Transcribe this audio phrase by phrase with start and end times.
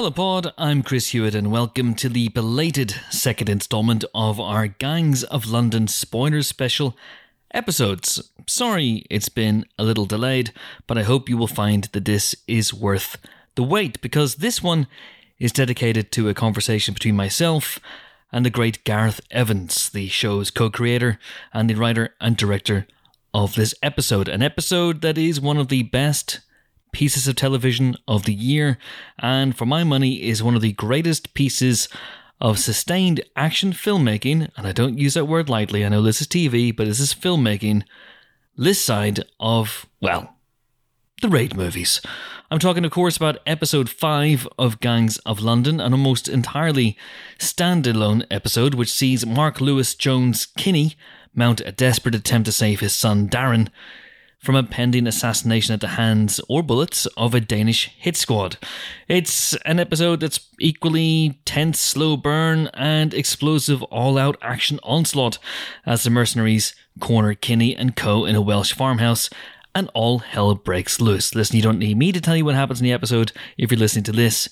[0.00, 0.54] Hello, Pod.
[0.56, 5.88] I'm Chris Hewitt, and welcome to the belated second installment of our Gangs of London
[5.88, 6.96] spoilers special
[7.52, 8.32] episodes.
[8.46, 10.54] Sorry it's been a little delayed,
[10.86, 13.18] but I hope you will find that this is worth
[13.56, 14.86] the wait because this one
[15.38, 17.78] is dedicated to a conversation between myself
[18.32, 21.18] and the great Gareth Evans, the show's co creator
[21.52, 22.86] and the writer and director
[23.34, 24.28] of this episode.
[24.28, 26.40] An episode that is one of the best
[26.92, 28.78] pieces of television of the year,
[29.18, 31.88] and for my money, is one of the greatest pieces
[32.40, 34.50] of sustained action filmmaking.
[34.56, 37.14] And I don't use that word lightly, I know this is TV, but this is
[37.14, 37.82] filmmaking.
[38.56, 40.36] This side of, well,
[41.22, 42.00] the Raid movies.
[42.50, 46.96] I'm talking, of course, about episode 5 of Gangs of London, an almost entirely
[47.38, 50.96] standalone episode which sees Mark Lewis Jones Kinney
[51.34, 53.68] mount a desperate attempt to save his son Darren
[54.40, 58.56] from a pending assassination at the hands or bullets of a Danish hit squad.
[59.06, 65.38] It's an episode that's equally tense, slow burn, and explosive all out action onslaught
[65.84, 69.28] as the mercenaries corner Kinney and co in a Welsh farmhouse
[69.74, 71.34] and all hell breaks loose.
[71.34, 73.78] Listen, you don't need me to tell you what happens in the episode if you're
[73.78, 74.48] listening to this.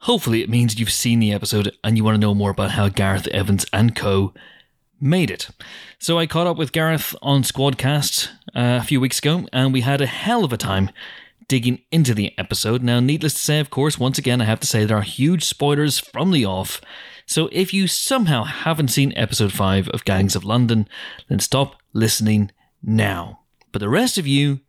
[0.00, 2.88] Hopefully, it means you've seen the episode and you want to know more about how
[2.88, 4.32] Gareth Evans and co
[5.00, 5.48] made it.
[5.98, 9.80] So I caught up with Gareth on Squadcast uh, a few weeks ago, and we
[9.82, 10.90] had a hell of a time
[11.48, 12.82] digging into the episode.
[12.82, 15.44] Now, needless to say, of course, once again, I have to say there are huge
[15.44, 16.80] spoilers from the off.
[17.26, 20.88] So if you somehow haven't seen episode 5 of Gangs of London,
[21.28, 22.50] then stop listening
[22.82, 23.40] now.
[23.72, 24.60] But the rest of you,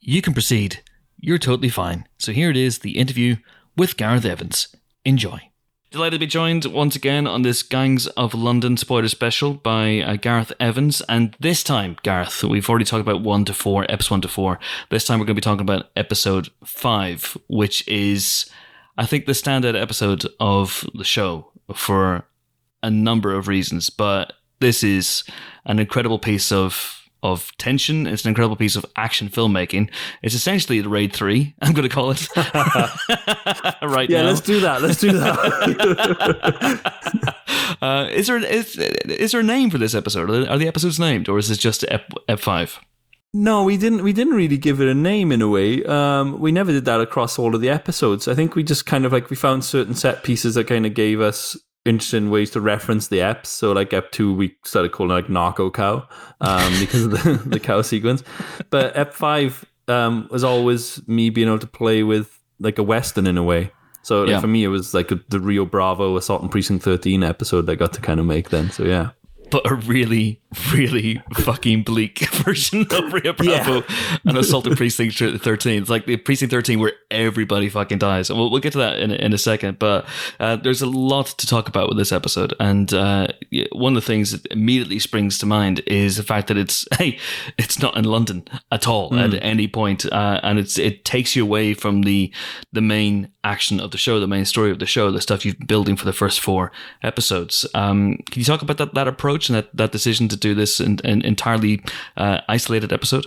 [0.00, 0.82] you can proceed.
[1.20, 2.06] You're totally fine.
[2.18, 3.36] So here it is the interview
[3.76, 4.68] with Gareth Evans.
[5.04, 5.50] Enjoy.
[5.94, 10.16] Delighted to be joined once again on this Gangs of London spoiler special by uh,
[10.16, 11.00] Gareth Evans.
[11.08, 14.58] And this time, Gareth, we've already talked about 1 to 4, episode 1 to 4.
[14.90, 18.50] This time we're going to be talking about episode 5, which is,
[18.98, 22.24] I think, the standout episode of the show for
[22.82, 23.88] a number of reasons.
[23.88, 25.22] But this is
[25.64, 28.06] an incredible piece of of tension.
[28.06, 29.90] It's an incredible piece of action filmmaking.
[30.22, 32.28] It's essentially the Raid 3, I'm going to call it.
[33.82, 34.28] right yeah, now.
[34.28, 34.82] let's do that.
[34.82, 35.34] Let's do that.
[37.82, 40.30] uh, is, there, is, is there a name for this episode?
[40.30, 42.78] Are the episodes named, or is this just Ep, Ep 5?
[43.36, 44.04] No, we didn't.
[44.04, 45.82] We didn't really give it a name in a way.
[45.82, 48.28] Um, we never did that across all of the episodes.
[48.28, 50.94] I think we just kind of like we found certain set pieces that kind of
[50.94, 53.46] gave us interesting ways to reference the eps.
[53.46, 56.06] So like ep two, we started calling it like Narco Cow
[56.40, 58.22] um, because of the, the cow sequence.
[58.70, 63.26] But ep five um, was always me being able to play with like a western
[63.26, 63.70] in a way.
[64.02, 64.40] So like, Yeah.
[64.40, 67.72] for me, it was like a, the Rio Bravo Assault on Precinct 13 episode that
[67.72, 68.70] I got to kind of make then.
[68.70, 69.10] So yeah.
[69.50, 70.40] But a really,
[70.72, 73.84] really fucking bleak version of Rio Bravo
[74.24, 75.82] and Assault on Precinct 13.
[75.82, 78.30] It's like the Precinct 13 where everybody fucking dies.
[78.30, 79.78] And we'll, we'll get to that in, a- in a second.
[79.78, 80.06] But
[80.40, 82.54] uh, there's a lot to talk about with this episode.
[82.60, 83.28] And uh,
[83.72, 87.18] one of the things that immediately springs to mind is the fact that it's, hey,
[87.58, 90.06] it's not in London at all at any point.
[90.06, 92.32] Uh, and it's it takes you away from the
[92.72, 95.58] the main action of the show, the main story of the show, the stuff you've
[95.58, 96.72] been building for the first four
[97.02, 97.66] episodes.
[97.74, 100.80] Um, can you talk about that, that approach and that, that decision to do this
[100.80, 101.82] in an entirely
[102.16, 103.26] uh, isolated episode?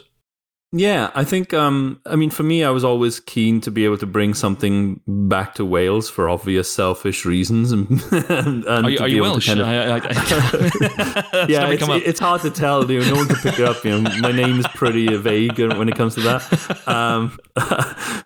[0.73, 1.53] Yeah, I think.
[1.53, 5.00] Um, I mean, for me, I was always keen to be able to bring something
[5.07, 9.47] back to Wales for obvious selfish reasons, and, and, and Are you, are you Welsh?
[9.47, 12.89] kind of- I, I, I, yeah, it's, it's hard to tell.
[12.91, 13.81] You know, no one can pick it up.
[13.85, 16.88] You know, my name is pretty vague when it comes to that.
[16.88, 17.39] Um,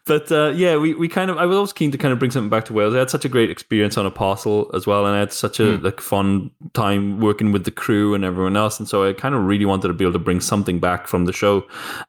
[0.07, 1.37] but uh, yeah, we, we kind of.
[1.37, 2.95] I was always keen to kind of bring something back to Wales.
[2.95, 5.77] I had such a great experience on Apostle as well, and I had such a
[5.77, 5.85] Hmm.
[5.85, 8.79] like fun time working with the crew and everyone else.
[8.79, 11.25] And so I kind of really wanted to be able to bring something back from
[11.25, 11.65] the show.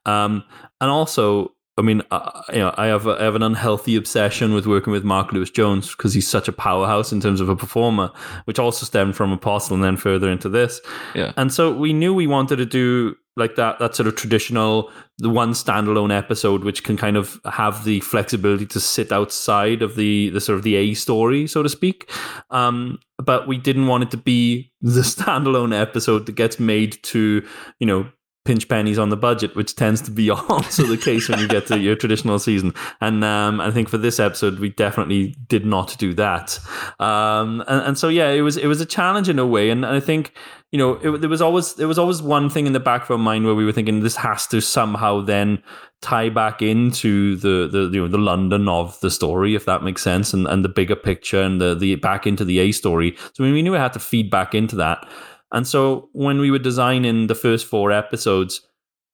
[0.07, 3.97] Um, and also, I mean, uh, you know, I have a, I have an unhealthy
[3.97, 7.49] obsession with working with Mark Lewis Jones because he's such a powerhouse in terms of
[7.49, 8.11] a performer,
[8.45, 10.81] which also stemmed from Apostle and then further into this.
[11.15, 11.33] Yeah.
[11.37, 15.31] And so we knew we wanted to do like that that sort of traditional the
[15.31, 20.29] one standalone episode which can kind of have the flexibility to sit outside of the
[20.31, 22.11] the sort of the A story so to speak
[22.51, 27.47] um but we didn't want it to be the standalone episode that gets made to
[27.79, 28.11] you know
[28.45, 31.67] pinch pennies on the budget, which tends to be also the case when you get
[31.67, 32.75] to your traditional season.
[33.01, 36.59] And um, I think for this episode, we definitely did not do that.
[36.99, 39.83] Um, and, and so yeah, it was it was a challenge in a way, and,
[39.93, 40.35] I think
[40.71, 43.11] you know it, there was always there was always one thing in the back of
[43.11, 45.63] our mind where we were thinking this has to somehow then
[46.01, 50.03] tie back into the the you know the London of the story, if that makes
[50.03, 53.17] sense, and, and the bigger picture and the the back into the A story.
[53.35, 55.09] So we knew we had to feed back into that.
[55.53, 58.63] And so when we were designing the first four episodes,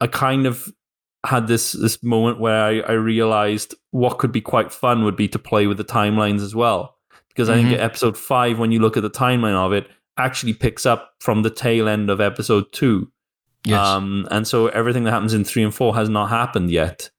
[0.00, 0.72] I kind of
[1.26, 5.26] had this this moment where I, I realized what could be quite fun would be
[5.28, 6.96] to play with the timelines as well.
[7.28, 7.68] Because I Mhm.
[7.70, 11.42] think episode five, when you look at the timeline of it, actually picks up from
[11.42, 13.10] the tail end of episode two.
[13.64, 13.84] Yes.
[13.84, 17.10] Um, and so everything that happens in three and four has not happened yet.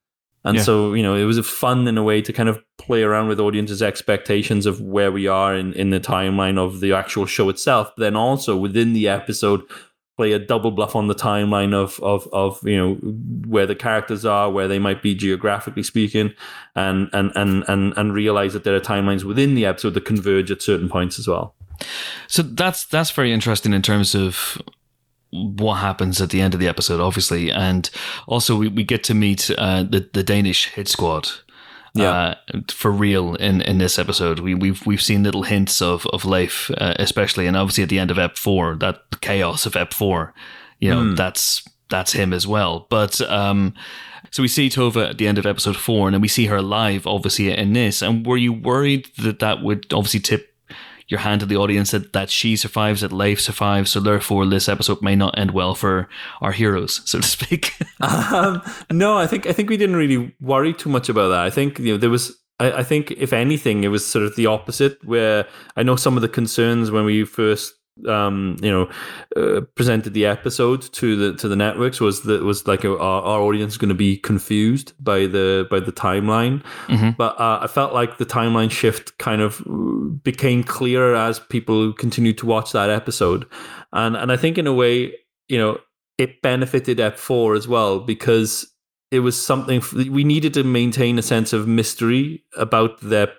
[0.46, 0.64] And Yeah.
[0.64, 3.28] so, you know, it was a fun in a way to kind of play around
[3.28, 7.50] with audiences' expectations of where we are in, in the timeline of the actual show
[7.50, 7.92] itself.
[7.96, 9.64] But then also within the episode,
[10.18, 12.96] play a double bluff on the timeline of, of, of you know,
[13.48, 16.34] where the characters are, where they might be geographically speaking,
[16.76, 20.52] and, and, and, and, and realize that there are timelines within the episode that converge
[20.52, 21.56] at certain points as well.
[22.28, 24.62] So that's that's very interesting in terms of
[25.32, 27.90] what happens at the end of the episode, obviously, and
[28.28, 31.30] also we, we get to meet uh, the the Danish hit squad.
[31.96, 32.36] Yeah.
[32.54, 36.24] Uh, for real in, in this episode, we, we've we've seen little hints of of
[36.24, 39.94] Leif, uh, especially, and obviously at the end of Ep four, that chaos of Ep
[39.94, 40.34] four,
[40.80, 42.86] you know, that's that's him as well.
[42.90, 43.74] But um,
[44.30, 46.62] so we see Tova at the end of episode four, and then we see her
[46.62, 48.04] live, obviously in this.
[48.04, 50.54] And were you worried that that would obviously tip
[51.10, 54.70] your hand to the audience that, that she survives, that Leif survives, so therefore this
[54.70, 56.08] episode may not end well for
[56.42, 57.74] our heroes, so to speak.
[58.02, 58.62] um,
[58.92, 61.40] no, I think I think we didn't really worry too much about that.
[61.40, 62.38] I think you know there was.
[62.60, 65.04] I, I think if anything, it was sort of the opposite.
[65.04, 67.74] Where I know some of the concerns when we first,
[68.08, 68.90] um, you know,
[69.36, 73.40] uh, presented the episode to the to the networks was that was like our, our
[73.42, 76.64] audience is going to be confused by the by the timeline.
[77.12, 79.64] But uh, I felt like the timeline shift kind of
[80.24, 83.46] became clearer as people continued to watch that episode,
[83.94, 85.14] and and I think in a way,
[85.48, 85.80] you know,
[86.18, 88.72] it benefited Ep four as well because
[89.12, 89.82] it was something
[90.12, 93.30] we needed to maintain a sense of mystery about their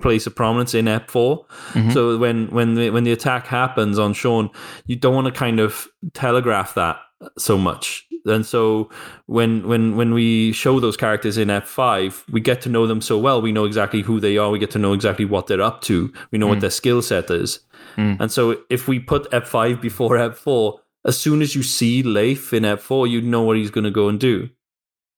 [0.00, 1.90] place of prominence in Ep 4 mm-hmm.
[1.90, 4.50] So when when the, when the attack happens on Sean,
[4.86, 6.98] you don't want to kind of telegraph that
[7.38, 8.06] so much.
[8.26, 8.90] And so
[9.26, 13.00] when when when we show those characters in F five, we get to know them
[13.00, 13.40] so well.
[13.40, 14.50] We know exactly who they are.
[14.50, 16.12] We get to know exactly what they're up to.
[16.30, 16.62] We know what mm.
[16.62, 17.60] their skill set is.
[17.96, 18.20] Mm.
[18.20, 22.02] And so if we put F five before F four, as soon as you see
[22.02, 24.50] Leif in F four, you know what he's going to go and do.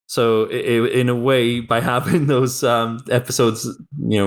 [0.07, 3.69] So i i in a way, by having those um, episodes,
[4.01, 4.19] you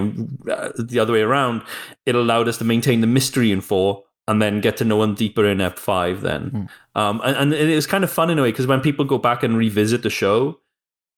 [0.45, 1.62] know, uh, the other way around,
[2.06, 5.15] it allowed us to maintain the mystery in four and then get to know him
[5.15, 6.21] deeper in Ep five.
[6.21, 9.06] Then, um, and, and it is kind of fun in a way because when people
[9.06, 10.59] go back and revisit the show,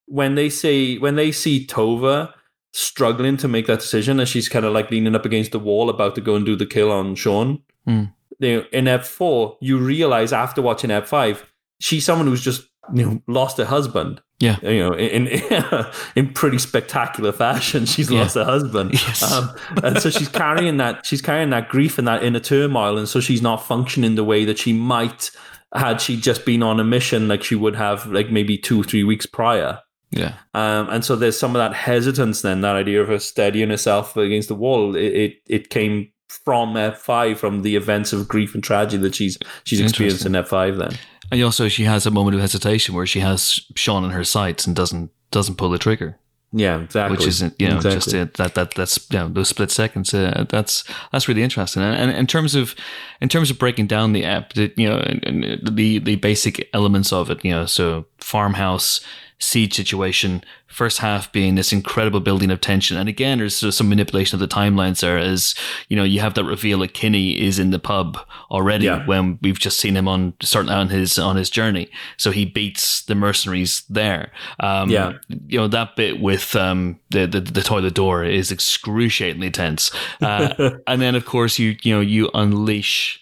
[0.05, 2.33] when they say when they see Tova
[2.71, 5.89] struggling to make that decision and she's kind of like leaning up against the wall
[5.89, 8.03] about to go and do the kill on Sean, Hmm.
[8.39, 12.63] you know, in Ep four, you realize after watching Ep five, she's someone who's just
[12.93, 14.57] you know lost her husband yeah.
[14.61, 15.27] you know, in
[16.15, 18.21] in pretty spectacular fashion, she's Yeah.
[18.21, 19.23] lost her husband, Yes.
[19.31, 19.49] um,
[19.83, 23.19] and so she's carrying that she's carrying that grief and that inner turmoil, and so
[23.19, 25.31] she's not functioning the way that she might
[25.75, 28.83] had she just been on a mission like she would have like maybe two or
[28.83, 29.79] three weeks prior.
[30.11, 30.33] Yeah.
[30.53, 34.15] Um, and so there's some of that hesitance then, that idea of her steadying herself
[34.15, 34.95] against the wall.
[34.95, 36.09] It it, it came
[36.45, 40.77] from F5, from the events of grief and tragedy that she's she's experienced in F5
[40.77, 40.93] then.
[41.31, 44.67] And also, she has a moment of hesitation where she has Sean in her sights
[44.67, 46.17] and doesn't doesn't pull the trigger,
[46.51, 47.17] Yeah, exactly.
[47.17, 48.19] which isn't you know Exactly.
[48.21, 50.13] just that that that's you know those split seconds.
[50.13, 51.81] Uh, that's that's really interesting.
[51.81, 52.75] And, and in terms of
[53.21, 56.69] in terms of breaking down the app, the, you know, and, and the the basic
[56.73, 59.01] elements of it, you know, so farmhouse
[59.39, 60.43] siege situation.
[60.67, 64.35] First half being this incredible building of tension, and again, there's sort of some manipulation
[64.35, 65.19] of the timelines there.
[65.19, 65.53] As
[65.87, 68.17] you know, you have that reveal that Kinney is in the pub
[68.49, 69.05] already Yeah.
[69.05, 71.89] when we've just seen him on starting on his on his journey.
[72.17, 74.31] So he beats the mercenaries there.
[74.59, 75.13] Um, Yeah.
[75.47, 80.71] you know that bit with um, the, the the toilet door is excruciatingly tense, uh,
[80.87, 83.19] and then of course you you know you unleash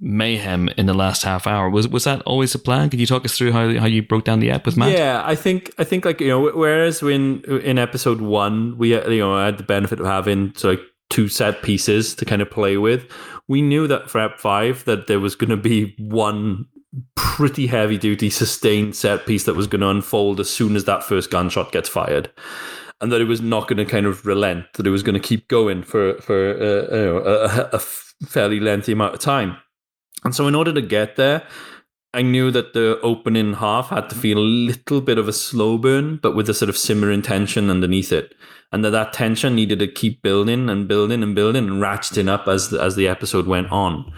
[0.00, 1.68] mayhem in the last half hour.
[1.68, 2.90] Was was that always the plan?
[2.90, 4.92] Could you talk us through how how you broke down the app with Matt?
[4.92, 9.08] Yeah, I think I think like you know, whereas when in episode one we uh,
[9.08, 10.80] you know had the benefit of having so like
[11.10, 13.10] two set pieces to kind of play with,
[13.48, 16.66] we knew that for Ep five that there was going to be one
[17.14, 21.04] pretty heavy duty sustained set piece that was going to unfold as soon as that
[21.04, 22.30] first gunshot gets fired.
[23.00, 25.26] And that it was not going to kind of relent; that it was going to
[25.26, 29.56] keep going for for uh, you know, a, a fairly lengthy amount of time.
[30.24, 31.42] And so, in order to get there,
[32.12, 35.78] I knew that the opening half had to feel a little bit of a slow
[35.78, 38.34] burn, but with a sort of simmering tension underneath it,
[38.72, 42.48] and that that tension needed to keep building and building and building and ratcheting up
[42.48, 44.12] as the, as the episode went on.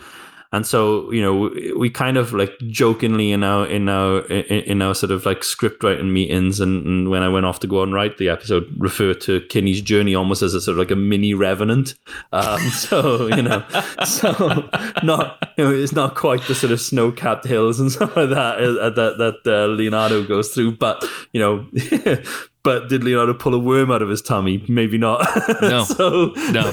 [0.52, 4.94] And so, you know, we kind of like jokingly in our in our in our
[4.94, 7.94] sort of like script writing meetings, and, and when I went off to go and
[7.94, 11.32] write the episode, refer to Kinney's journey almost as a sort of like a mini
[11.32, 11.94] revenant.
[12.32, 13.64] Um, so you know,
[14.04, 14.68] so
[15.02, 18.28] not you know, it's not quite the sort of snow capped hills and stuff like
[18.28, 21.66] that uh, that that uh, Leonardo goes through, but you know,
[22.64, 24.64] but did Leonardo pull a worm out of his tummy?
[24.68, 25.26] Maybe not.
[25.60, 25.84] No.
[25.88, 26.70] so No.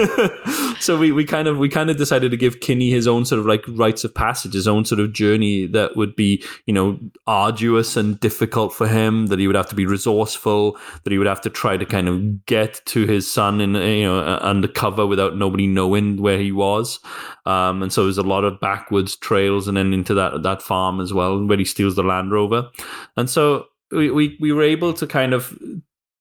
[0.80, 3.40] so we, we kind of we kind of decided to give Kinney his own sort
[3.40, 7.00] of like rites of passage, his own sort of journey that would be you know
[7.26, 9.28] arduous and difficult for him.
[9.28, 10.78] That he would have to be resourceful.
[11.04, 14.04] That he would have to try to kind of get to his son in you
[14.04, 17.00] know undercover without nobody knowing where he was.
[17.48, 21.00] Um, and so there's a lot of backwoods trails and then into that that farm
[21.02, 22.70] as well where he steals the Land Rover.
[23.18, 25.58] And so we, we, we were able to kind of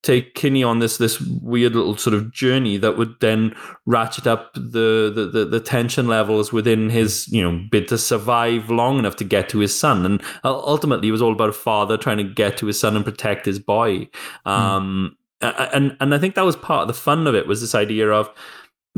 [0.03, 4.55] take Kinney on this this weird little sort of journey that would then ratchet up
[4.55, 9.17] the, the the, the tension levels within his you know bid to survive long enough
[9.17, 10.07] to get to his son.
[10.07, 13.05] And ultimately it was all about a father trying to get to his son and
[13.05, 14.09] protect his boy.
[14.47, 17.75] Um and and I think that was part of the fun of it was this
[17.75, 18.31] idea of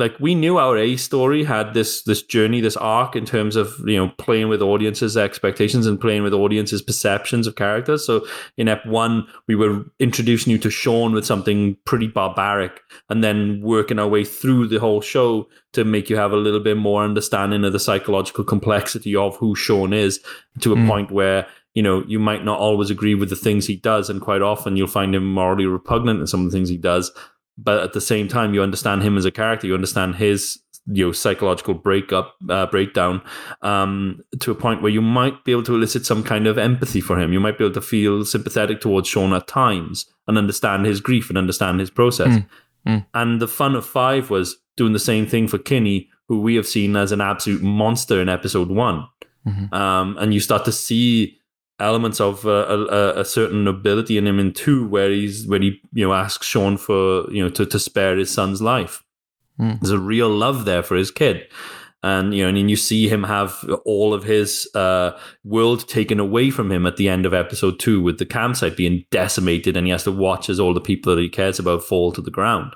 [0.00, 3.74] like we knew our A story had this this journey, this arc in terms of
[3.86, 8.04] you know playing with audiences' expectations and playing with audiences' perceptions of characters.
[8.04, 8.26] So
[8.56, 12.80] in Ep one, we were introducing you to Sean with something pretty barbaric,
[13.10, 16.60] and then working our way through the whole show to make you have a little
[16.60, 20.18] bit more understanding of the psychological complexity of who Sean is,
[20.60, 20.88] to a mm.
[20.88, 24.20] point where you know, you might not always agree with the things he does, and
[24.20, 27.12] quite often you'll find him morally repugnant in some of the things he does
[27.62, 31.06] but at the same time you understand him as a character you understand his you
[31.06, 33.20] know psychological breakup uh, breakdown
[33.62, 37.00] um, to a point where you might be able to elicit some kind of empathy
[37.00, 40.86] for him you might be able to feel sympathetic towards Sean at times and understand
[40.86, 42.46] his grief and understand his process mm.
[42.86, 43.06] Mm.
[43.14, 46.66] and the fun of five was doing the same thing for Kinney who we have
[46.66, 49.06] seen as an absolute monster in episode one
[49.46, 49.72] mm-hmm.
[49.74, 51.39] um, and you start to see
[51.80, 55.80] elements of uh, a, a, certain nobility in him in two, where he's when he
[55.92, 59.02] you know asks Sean for you know to, to spare his son's life.
[59.58, 59.80] Mm.
[59.80, 61.46] There's a real love there for his kid.
[62.02, 66.50] And you know, and you see him have all of his uh, world taken away
[66.50, 69.90] from him at the end of episode two, with the campsite being decimated, and he
[69.90, 72.74] has to watch as all the people that he cares about fall to the ground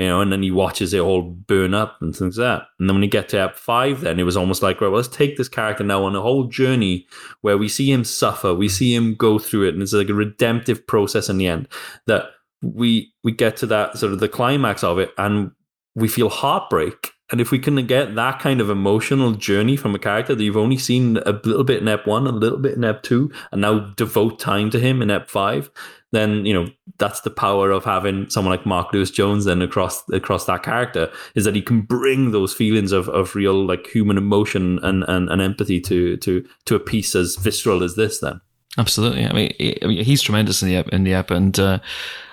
[0.00, 2.66] you know, and then he watches it all burn up and things like that.
[2.78, 4.96] And then when you get to Ep 5, then it was almost like, right, well,
[4.96, 7.06] let's take this character now on a whole journey
[7.42, 10.14] where we see him suffer, we see him go through it, and it's like a
[10.14, 11.68] redemptive process in the end
[12.06, 12.30] that
[12.62, 15.50] we we get to that sort of the climax of it and
[15.94, 17.12] we feel heartbreak.
[17.30, 20.56] And if we can get that kind of emotional journey from a character that you've
[20.56, 23.60] only seen a little bit in Ep 1, a little bit in Ep 2, and
[23.60, 25.70] now devote time to him in Ep 5,
[26.12, 30.08] then you know that's the power of having someone like Mark Lewis Jones then across
[30.10, 34.18] across that character is that he can bring those feelings of, of real like human
[34.18, 38.40] emotion and, and, and empathy to to to a piece as visceral as this then.
[38.78, 39.26] Absolutely.
[39.26, 41.78] I mean, he's tremendous in the in the app and uh,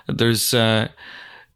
[0.07, 0.88] there's uh,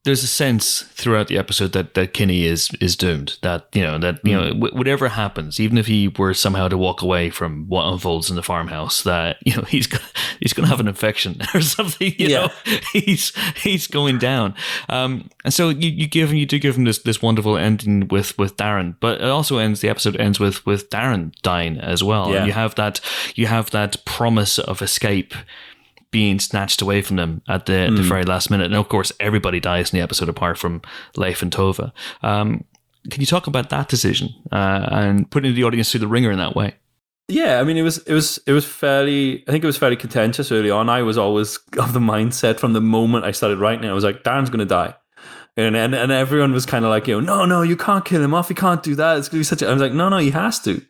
[0.03, 3.37] there's a sense throughout the episode that, that Kinney is is doomed.
[3.43, 4.73] That you know that you know mm.
[4.73, 8.41] whatever happens, even if he were somehow to walk away from what unfolds in the
[8.41, 10.03] farmhouse, that you know he's gonna,
[10.39, 12.13] he's going to have an infection or something.
[12.17, 12.47] You yeah.
[12.47, 14.55] know, he's he's going down.
[14.89, 18.07] Um, and so you, you give him you do give him this this wonderful ending
[18.07, 22.03] with with Darren, but it also ends the episode ends with with Darren dying as
[22.03, 22.31] well.
[22.31, 22.37] Yeah.
[22.37, 23.01] And you have that
[23.35, 25.35] you have that promise of escape
[26.11, 27.95] being snatched away from them at the, mm.
[27.95, 28.65] the very last minute.
[28.65, 30.81] And of course, everybody dies in the episode apart from
[31.15, 31.91] Leif and Tova.
[32.21, 32.65] Um,
[33.09, 36.37] can you talk about that decision uh, and putting the audience through the ringer in
[36.37, 36.75] that way?
[37.27, 39.43] Yeah, I mean, it was it was it was fairly.
[39.47, 40.89] I think it was fairly contentious early on.
[40.89, 43.85] I was always of the mindset from the moment I started writing.
[43.85, 44.95] It, I was like, Darren's going to die.
[45.57, 48.23] And, and and everyone was kind of like, you know, no, no, you can't kill
[48.23, 48.47] him off.
[48.47, 49.17] He can't do that.
[49.17, 49.61] It's gonna be such.
[49.61, 50.81] A, I was like, no, no, he has to.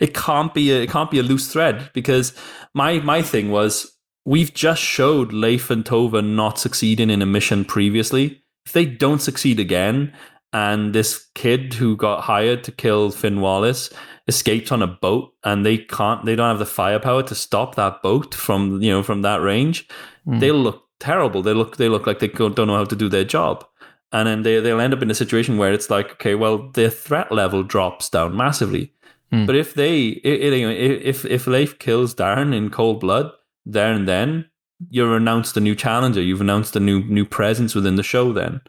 [0.00, 0.72] It can't be.
[0.72, 2.34] A, it can't be a loose thread because
[2.74, 7.64] my my thing was we've just showed Leif and Tova not succeeding in a mission
[7.64, 8.42] previously.
[8.66, 10.12] If they don't succeed again,
[10.52, 13.90] and this kid who got hired to kill Finn Wallace
[14.26, 18.02] escapes on a boat, and they can't, they don't have the firepower to stop that
[18.02, 19.88] boat from you know from that range,
[20.26, 20.40] mm.
[20.40, 21.42] they'll look terrible.
[21.42, 23.64] They look they look like they don't know how to do their job.
[24.10, 26.88] And then they, they'll end up in a situation where it's like, okay, well, their
[26.88, 28.94] threat level drops down massively.
[29.32, 29.46] Mm.
[29.46, 33.30] But if they, if if Leif kills Darren in cold blood,
[33.68, 34.46] there and then,
[34.90, 36.22] you're announced a new challenger.
[36.22, 38.32] You've announced a new new presence within the show.
[38.32, 38.60] Then,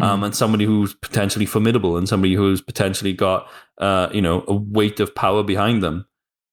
[0.00, 0.04] mm.
[0.04, 4.54] um, and somebody who's potentially formidable, and somebody who's potentially got uh, you know a
[4.54, 6.06] weight of power behind them.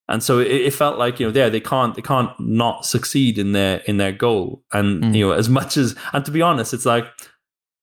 [0.07, 3.37] And so it, it, felt like you know, yeah, they can't they can't not succeed
[3.37, 4.63] in their in their goal.
[4.73, 5.15] And mm.
[5.15, 7.05] you know, as much as and to be honest, it's like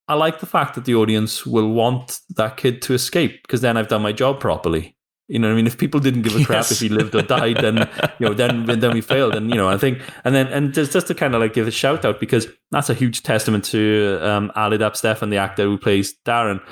[0.08, 3.76] I like the fact that the audience will want that kid to escape because then
[3.76, 4.96] I've done my job properly.
[5.28, 6.72] You know, what I mean, if people didn't give a crap Yes.
[6.72, 9.34] if he lived or died, then you know, then then we failed.
[9.34, 11.68] And you know, I think, and then and just just to kind of like give
[11.68, 15.76] a shout out because that's a huge testament to um, Aled Steffan, the actor who
[15.76, 16.62] plays Darren,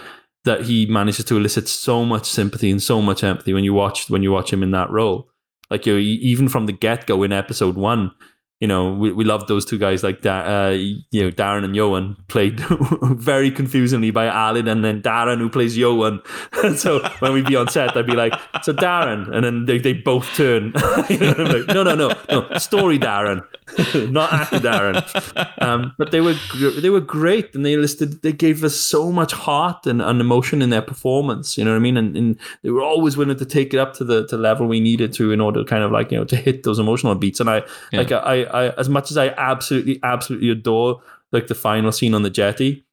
[0.45, 4.09] that he manages to elicit so much sympathy and so much empathy when you watch
[4.09, 5.29] when you watch him in that role.
[5.71, 8.13] Like you, know, even from the get go in episode one,
[8.61, 11.77] you know, we, we love those two guys like da- uh, you know Darren and
[11.77, 12.61] Johan played
[13.03, 16.23] very confusingly by Aled and then Darren who plays Johan.
[16.77, 18.33] so when we'd be on set, I'd be like,
[18.63, 20.73] "So Darren," and then they, they both turn.
[21.11, 23.43] you know, like, no, no, no, no, story Darren,
[24.11, 25.63] not actor Darren.
[25.63, 29.11] Um, but they were gr- they were great, and they listed they gave us so
[29.11, 31.59] much heart and, and emotion in their performance.
[31.59, 31.97] You know what I mean?
[31.97, 34.79] And, and they were always willing to take it up to the to level we
[34.81, 37.41] needed to in order to kind of like you know to hit those emotional beats.
[37.41, 37.99] And I Yeah.
[38.01, 41.01] like I, I as much as I absolutely absolutely adore
[41.33, 42.86] like the final scene on the jetty.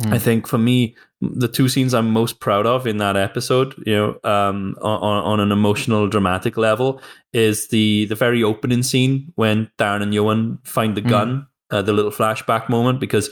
[0.00, 0.12] Mm.
[0.12, 3.94] I think for me, the two scenes I'm most proud of in that episode, you
[3.94, 7.00] know, um, on, on an emotional, dramatic level,
[7.32, 11.08] is the the very opening scene when Darren and Johan find the Mm.
[11.08, 13.30] gun, uh, the little flashback moment, because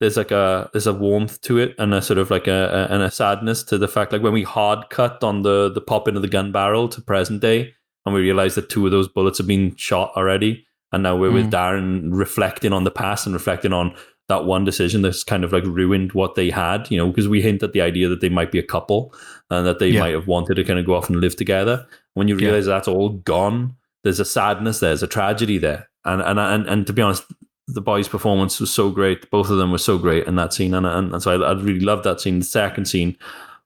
[0.00, 2.94] there's like a there's a warmth to it and a sort of like a, a
[2.94, 6.08] and a sadness to the fact like when we hard cut on the the pop
[6.08, 7.72] into the gun barrel to present day
[8.06, 11.30] and we realize that two of those bullets have been shot already and now we're
[11.30, 13.94] with Darren reflecting on the past and reflecting on
[14.30, 17.42] that one decision that's kind of like ruined what they had, you know, because we
[17.42, 19.14] hint at the idea that they might be a couple
[19.50, 20.00] and that they Yeah.
[20.00, 21.86] might have wanted to kind of go off and live together.
[22.14, 22.46] When you Yeah.
[22.46, 25.88] realize that's all gone, there's a sadness, there, there's a tragedy there.
[26.04, 27.24] And and and, and to be honest,
[27.68, 29.30] the boys' performance was so great.
[29.30, 31.52] Both of them were so great in that scene, and and, and so I, I
[31.52, 32.38] really loved that scene.
[32.38, 33.16] The second scene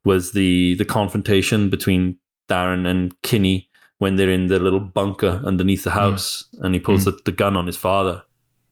[0.05, 2.19] was the the confrontation between
[2.49, 3.69] Darren and Kinney
[3.99, 7.05] when they're in the little bunker underneath the house, and he pulls mm.
[7.05, 8.23] the, the gun on his father.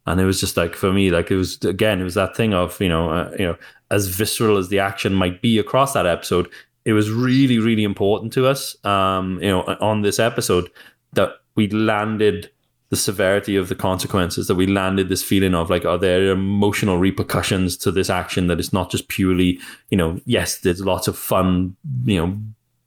[0.06, 2.54] And it was just like for me, like it was again, it was that thing
[2.54, 3.56] of you know, uh, you know,
[3.90, 6.48] as visceral as the action might be across that episode,
[6.84, 10.70] it was really, really important to us, um, you know, on this episode
[11.12, 12.50] that we landed
[12.92, 16.98] the severity of the consequences, that we landed this feeling of like, are there emotional
[16.98, 19.58] repercussions to this action that it's not just purely,
[19.90, 22.38] you know, yes, there's lots of fun, you know,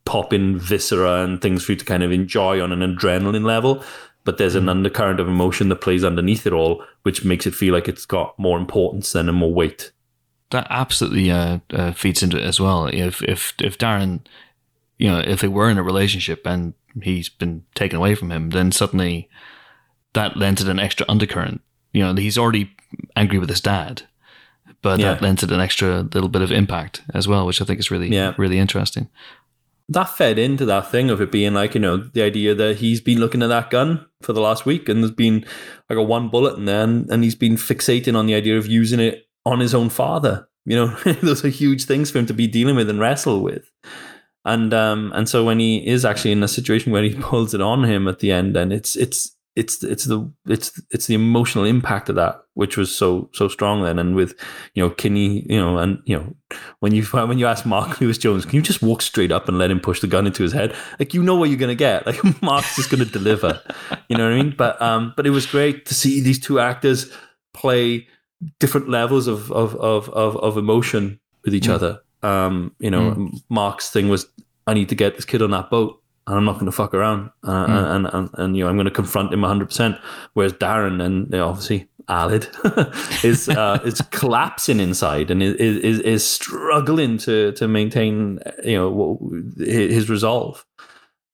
[0.04, 3.82] popping viscera and things for you to kind of enjoy on an adrenaline level.
[4.26, 7.72] But there's an undercurrent of emotion that plays underneath it all, which makes it feel
[7.72, 9.92] like it's got more importance and more weight.
[10.50, 12.86] that absolutely uh, uh, feeds into it as well.
[12.86, 14.20] If if if Darren,
[14.98, 18.50] you know, if they were in a relationship and he's been taken away from him,
[18.50, 19.28] then suddenly
[20.12, 21.60] that lends it an extra undercurrent.
[21.92, 22.70] You know, he's already
[23.16, 24.02] angry with his dad,
[24.82, 25.12] but Yeah.
[25.14, 27.90] that lends it an extra little bit of impact as well, which I think is
[27.90, 28.34] really Yeah.
[28.38, 29.08] really interesting.
[29.88, 33.00] That fed into that thing of it being like you know the idea that he's
[33.00, 35.44] been looking at that gun for the last week and there's been
[35.88, 38.66] like a one bullet in there and, and he's been fixating on the idea of
[38.66, 40.48] using it on his own father.
[40.64, 40.86] You know
[41.22, 43.70] those are huge things for him to be dealing with and wrestle with.
[44.44, 47.60] And um and so when he is actually in a situation where he pulls it
[47.60, 51.64] on him at the end and it's it's it's it's the it's it's the emotional
[51.64, 53.98] impact of that which was so so strong then.
[53.98, 54.34] And with
[54.74, 56.36] you know Kinney you know and you know
[56.80, 59.58] when you when you ask Mark Lewis Jones can you just walk straight up and
[59.58, 60.76] let him push the gun into his head?
[60.98, 62.06] Like you know what you're gonna get.
[62.06, 63.60] Like Mark's just gonna deliver.
[64.08, 64.54] You know what I mean?
[64.56, 67.10] But um but it was great to see these two actors
[67.54, 68.06] play
[68.60, 72.00] different levels of of of of, of emotion with each other.
[72.22, 74.26] Um you know Mark's thing was
[74.66, 76.92] I need to get this kid on that boat and I'm not going to fuck
[76.92, 79.66] around, uh, and, and and you know I'm going to confront him 100.
[79.66, 79.96] percent
[80.32, 82.48] Whereas Darren and you know, obviously Aled
[83.24, 89.42] is uh, is collapsing inside and is, is is struggling to to maintain you know
[89.56, 90.64] his resolve.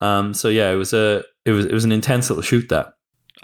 [0.00, 2.94] Um, so yeah, it was a it was it was an intense little shoot that.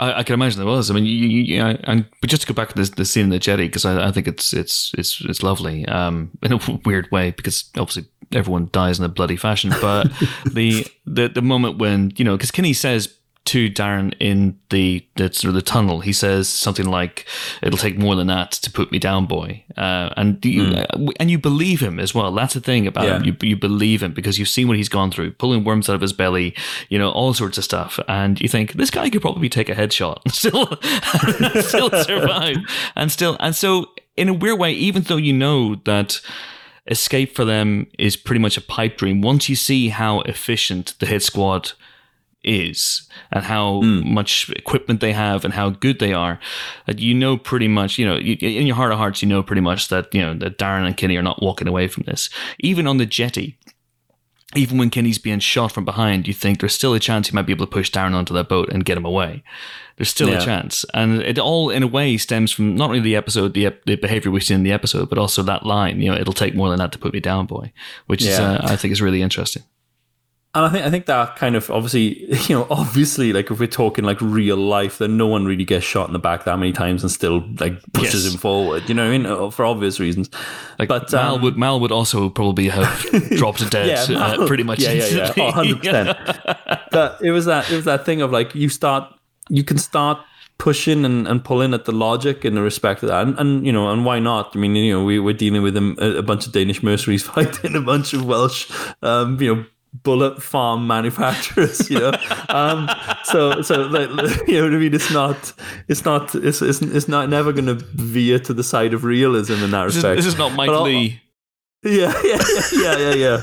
[0.01, 0.91] I, I can imagine there was.
[0.91, 3.05] I mean, you, you, you know, and but just to go back to this, the
[3.05, 6.53] scene in the jetty because I, I think it's it's it's it's lovely um, in
[6.53, 9.73] a weird way because obviously everyone dies in a bloody fashion.
[9.81, 10.05] But
[10.53, 13.15] the the the moment when you know because Kinney says
[13.49, 17.27] to Darren in the the sort of the tunnel, he says something like,
[17.63, 20.85] "It'll take more than that to put me down, boy," uh, and you, uh,
[21.19, 22.31] and you believe him as well.
[22.33, 23.25] That's the thing about him.
[23.25, 26.03] You you believe him because you've seen what he's gone through, pulling worms out of
[26.03, 26.55] his belly,
[26.91, 29.75] you know, all sorts of stuff, and you think this guy could probably take a
[29.75, 30.67] headshot and still
[31.63, 32.59] still survive,
[32.97, 33.87] and still and so
[34.19, 36.21] in a weird way, even though you know that
[36.89, 39.21] escape for them is pretty much a pipe dream.
[39.21, 41.73] Once you see how efficient the hit squad
[42.45, 44.13] is and how hmm.
[44.13, 46.39] much equipment they have and how good they are,
[46.87, 49.61] that you know pretty much, you know, in your heart of hearts, you know pretty
[49.61, 52.31] much that, you know, that Darren and Kinney are not walking away from this.
[52.61, 53.58] Even on the jetty,
[54.57, 57.43] even when Kenny's being shot from behind, you think there's still a chance he might
[57.47, 59.43] be able to push Darren onto that boat and get him away.
[59.97, 60.41] There's still Yeah.
[60.41, 63.73] a chance, and it all, in a way, stems from not only the episode, the
[63.85, 66.01] the behavior we see in the episode, but also that line.
[66.01, 67.73] You know, it'll take more than that to put me down, boy,
[68.07, 69.65] which is, uh, I think, is really interesting.
[70.55, 73.67] And I think I think that kind of obviously you know obviously like if we're
[73.67, 76.73] talking like real life, then no one really gets shot in the back that many
[76.73, 78.33] times and still like pushes Yes.
[78.35, 78.89] him forward.
[78.89, 79.27] You know what I mean?
[79.27, 80.31] Uh, For obvious reasons.
[80.79, 83.07] Like But, Mal um, would Mal would also probably have
[83.37, 85.33] dropped dead Yeah, uh, pretty much yeah, yeah, yeah.
[85.37, 86.85] Oh, 100%.
[86.91, 89.13] But it was that it was that thing of like you start
[89.51, 90.19] you can start
[90.59, 93.73] pushing and, and pulling at the logic in the respect of that and, and you
[93.73, 96.47] know and why not i mean you know we, we're dealing with a, a bunch
[96.49, 98.69] of danish mercenaries fighting a bunch of welsh
[99.03, 102.13] um you know bullet farm manufacturers you know
[102.51, 102.89] um
[103.25, 104.09] so so like
[104.49, 105.53] you know what i mean it's not
[105.89, 109.55] it's not it's it's, it's not never going to veer to the side of realism
[109.55, 111.23] in that This is, respect this is not Mike Leigh.
[111.85, 113.43] yeah, yeah, yeah, yeah, yeah.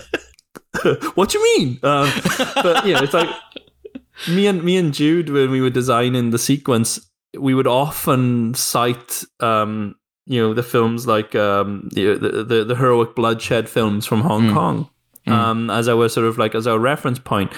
[0.83, 0.93] yeah.
[1.15, 1.79] what do you mean?
[1.83, 2.11] Um,
[2.55, 3.29] but you know it's like
[4.29, 6.99] me and me and Jude when we were designing the sequence,
[7.37, 12.75] we would often cite, um, you know, the films like um, the, the the the
[12.75, 14.89] heroic bloodshed films from Hong Kong,
[15.27, 17.51] um, as our sort of like as our reference point,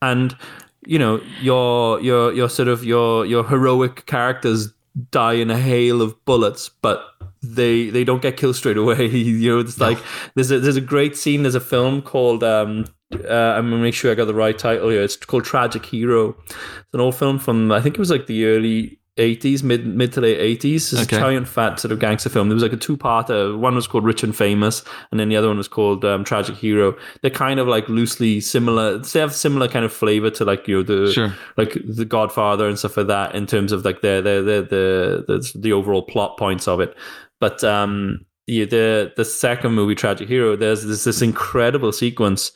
[0.00, 0.36] and
[0.84, 4.72] you know, your your your sort of your your heroic characters
[5.10, 7.04] die in a hail of bullets, but
[7.42, 9.06] they they don't get killed straight away.
[9.08, 9.98] you know, it's like
[10.34, 11.42] there's a there's a great scene.
[11.42, 14.88] There's a film called um, uh, I'm gonna make sure I got the right title
[14.88, 15.02] here.
[15.02, 16.36] It's called Tragic Hero.
[16.48, 18.98] It's an old film from I think it was like the early.
[19.18, 20.92] 80s, mid mid to late 80s.
[20.92, 21.18] It's Okay.
[21.18, 22.48] giant fat sort of gangster film.
[22.48, 23.58] There was like a two parter.
[23.58, 26.56] One was called Rich and Famous, and then the other one was called um, Tragic
[26.56, 26.96] Hero.
[27.20, 28.98] They're kind of like loosely similar.
[28.98, 31.34] They have similar kind of flavor to like you know the Sure.
[31.56, 35.38] like the Godfather and stuff like that in terms of like the the the the
[35.52, 36.96] the, the overall plot points of it.
[37.38, 42.52] But um, yeah, the the second movie, Tragic Hero, there's, there's this incredible sequence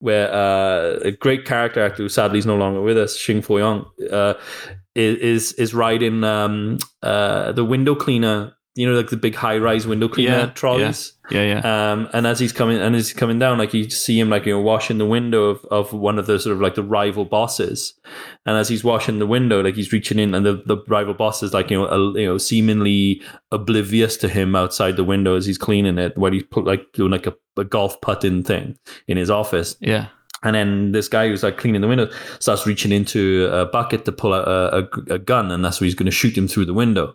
[0.00, 3.86] where uh, a great character actor who sadly is no longer with us, Shing Fui-On,
[4.10, 4.34] uh,
[4.94, 8.54] is is riding um, uh, the window cleaner.
[8.74, 11.12] You know, like the big high rise window cleaner Yeah, trolleys.
[11.30, 11.92] Yeah, yeah.
[11.92, 14.46] Um, and as he's coming and as he's coming down, like you see him like
[14.46, 17.26] you know washing the window of, of one of the sort of like the rival
[17.26, 17.92] bosses.
[18.46, 21.42] And as he's washing the window, like he's reaching in, and the, the rival boss
[21.42, 25.44] is like you know a, you know seemingly oblivious to him outside the window as
[25.44, 29.18] he's cleaning it, while he's put like doing like a, a golf putting thing in
[29.18, 29.76] his office.
[29.80, 30.06] yeah.
[30.44, 32.08] And then this guy who's like cleaning the window
[32.40, 34.78] starts reaching into a bucket to pull out a,
[35.10, 37.14] a, a gun, and that's where he's going to shoot him through the window.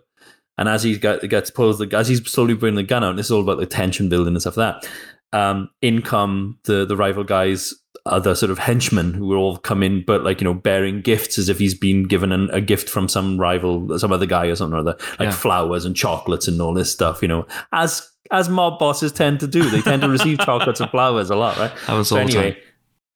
[0.57, 3.19] And as he got, gets pulls the as he's slowly bringing the gun out, and
[3.19, 4.89] this is all about the tension building and stuff like that.
[5.33, 7.73] Um, in come the the rival guys,
[8.05, 11.37] other sort of henchmen who will all come in, but like you know, bearing gifts
[11.37, 14.55] as if he's been given an, a gift from some rival, some other guy or
[14.55, 15.31] something or other, like Yeah.
[15.31, 17.21] flowers and chocolates and all this stuff.
[17.21, 20.89] You know, as as mob bosses tend to do, they tend to receive chocolates and
[20.89, 21.71] flowers a lot, right?
[21.87, 22.61] That was So anyway, time.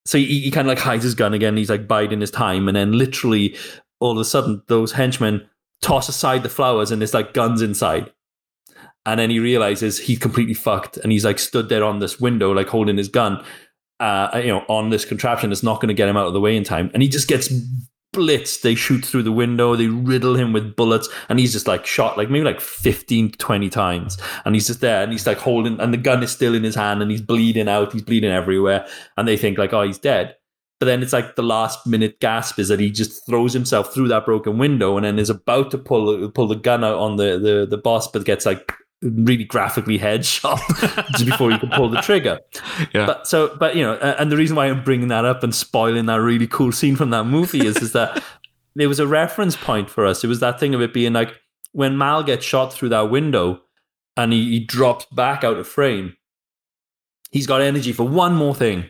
[0.06, 1.58] So he, he kind of like hides his gun again.
[1.58, 3.56] He's like biding his time, and then literally
[4.00, 5.48] all of a sudden, those henchmen
[5.82, 8.12] toss aside the flowers, and there's like guns inside.
[9.06, 12.52] And then he realizes he's completely fucked, and he's like stood there on this window,
[12.52, 13.44] like holding his gun,
[14.00, 16.40] uh, you know, on this contraption that's not going to get him out of the
[16.40, 16.92] way in time.
[16.94, 17.52] And he just gets
[18.14, 18.62] blitzed.
[18.62, 22.18] They shoot through the window, they riddle him with bullets, and he's just like shot
[22.18, 24.18] like maybe like 15 to 20 times.
[24.46, 26.76] And he's just there and he's like holding, and the gun is still in his
[26.76, 28.88] hand, and he's bleeding out, he's bleeding everywhere.
[29.18, 30.36] And they think like, oh, he's dead.
[30.80, 34.08] But then it's like the last minute gasp is that he just throws himself through
[34.08, 37.38] that broken window and then is about to pull pull the gun out on the
[37.38, 40.60] the, the boss, but gets like really graphically headshot
[41.26, 42.40] before you can pull the trigger.
[42.94, 43.06] Yeah.
[43.08, 46.06] But so, but you know, and the reason why I'm bringing that up and spoiling
[46.06, 48.24] that really cool scene from that movie is is that
[48.76, 50.24] there was a reference point for us.
[50.24, 51.34] It was that thing of it being like
[51.72, 53.62] when Mal gets shot through that window
[54.18, 56.16] and he, he drops back out of frame.
[57.32, 58.86] He's got energy for one more thing.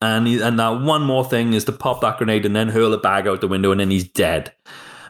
[0.00, 2.94] And he, and that one more thing is to pop that grenade and then hurl
[2.94, 4.52] it back out the window and then he's dead.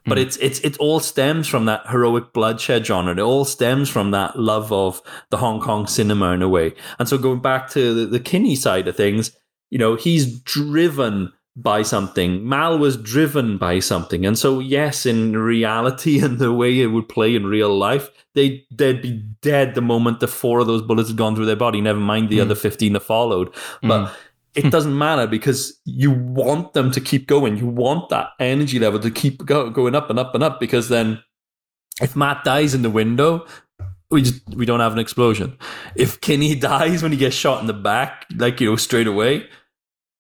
[0.07, 0.23] But mm.
[0.23, 3.13] it's it's it all stems from that heroic bloodshed genre.
[3.13, 6.75] It all stems from that love of the Hong Kong cinema in a way.
[6.99, 9.37] And so going back to the, the Kinney side of things,
[9.71, 12.49] you know, he's driven by something.
[12.49, 14.25] Mal was driven by something.
[14.25, 18.65] And so yes, in reality and the way it would play in real life, they
[18.71, 21.81] they'd be dead the moment the four of those bullets had gone through their body,
[21.81, 22.43] never mind the mm.
[22.43, 23.53] other 15 that followed.
[23.83, 24.11] But mm.
[24.55, 24.71] It hmm.
[24.71, 27.57] doesn't matter because you want them to keep going.
[27.57, 30.89] You want that energy level to keep go, going up and up and up because
[30.89, 31.23] then
[32.01, 33.47] if Matt dies in the window,
[34.11, 35.57] we just we don't have an explosion.
[35.95, 39.47] If Kenny dies when he gets shot in the back, like you know, straight away,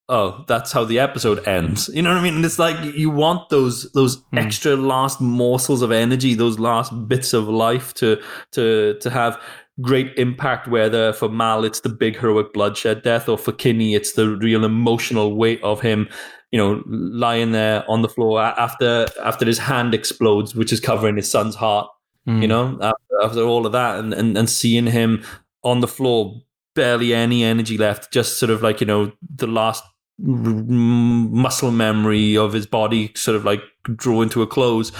[0.08, 1.88] oh, that's how the episode ends.
[1.88, 2.36] You know what I mean?
[2.36, 4.38] And it's like you want those those hmm.
[4.38, 9.40] extra last morsels of energy, those last bits of life to to to have
[9.80, 10.68] great impact.
[10.68, 14.64] Whether for Mal it's the big heroic bloodshed death, or for Kinney it's the real
[14.64, 16.08] emotional weight of him.
[16.52, 21.16] You know, lying there on the floor after after his hand explodes, which is covering
[21.16, 21.88] his son's heart
[22.26, 22.46] you hmm.
[22.46, 25.24] know, after, after all of that, and, and and seeing him
[25.62, 26.40] on the floor,
[26.74, 29.82] barely any energy left, just sort of like you know the last
[30.18, 33.62] muscle memory of his body sort of like
[33.96, 34.92] drawing to a close.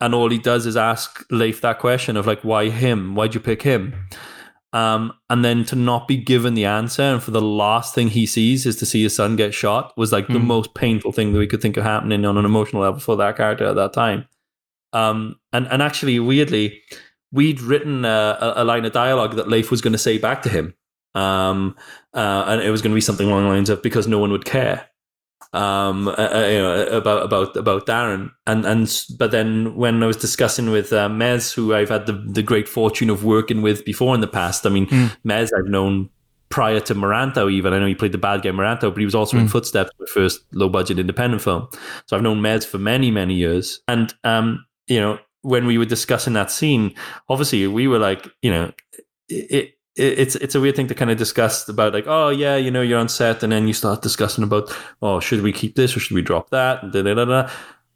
[0.00, 3.14] And all he does is ask Leif that question of like, why him?
[3.14, 3.94] Why'd you pick him?
[4.74, 8.26] Um, and then to not be given the answer, and for the last thing he
[8.26, 10.32] sees is to see his son get shot, was like mm.
[10.32, 10.48] the hmm.
[10.48, 13.36] most painful thing that we could think of happening on an emotional level for that
[13.36, 14.26] character at that time.
[14.92, 16.82] Um, and and actually, weirdly,
[17.30, 20.48] we'd written a, a line of dialogue that Leif was going to say back to
[20.48, 20.74] him,
[21.14, 21.76] um,
[22.12, 24.32] uh, and it was going to be something along the lines of because no one
[24.32, 24.88] would care
[25.52, 30.06] um, uh, uh, you know, about about about Darren, and and but then when I
[30.06, 33.84] was discussing with uh, Mez, who I've had the the great fortune of working with
[33.84, 34.66] before in the past.
[34.66, 35.16] I mean, mm.
[35.24, 36.10] Mez I've known
[36.48, 37.72] prior to Merantau even.
[37.72, 39.40] I know he played the bad guy Merantau, but he was also mm.
[39.40, 39.52] in hmm.
[39.52, 41.68] Footsteps, the first low budget independent film.
[42.06, 45.84] So I've known Mez for many many years, and um, you know, when we were
[45.84, 46.94] discussing that scene,
[47.28, 48.72] obviously we were like, you know,
[49.28, 52.70] it, it's it's a weird thing to kind of discuss about like oh yeah you
[52.70, 55.96] know you're on set and then you start discussing about oh should we keep this
[55.96, 56.90] or should we drop that?
[56.90, 57.50] Da, da, da, da.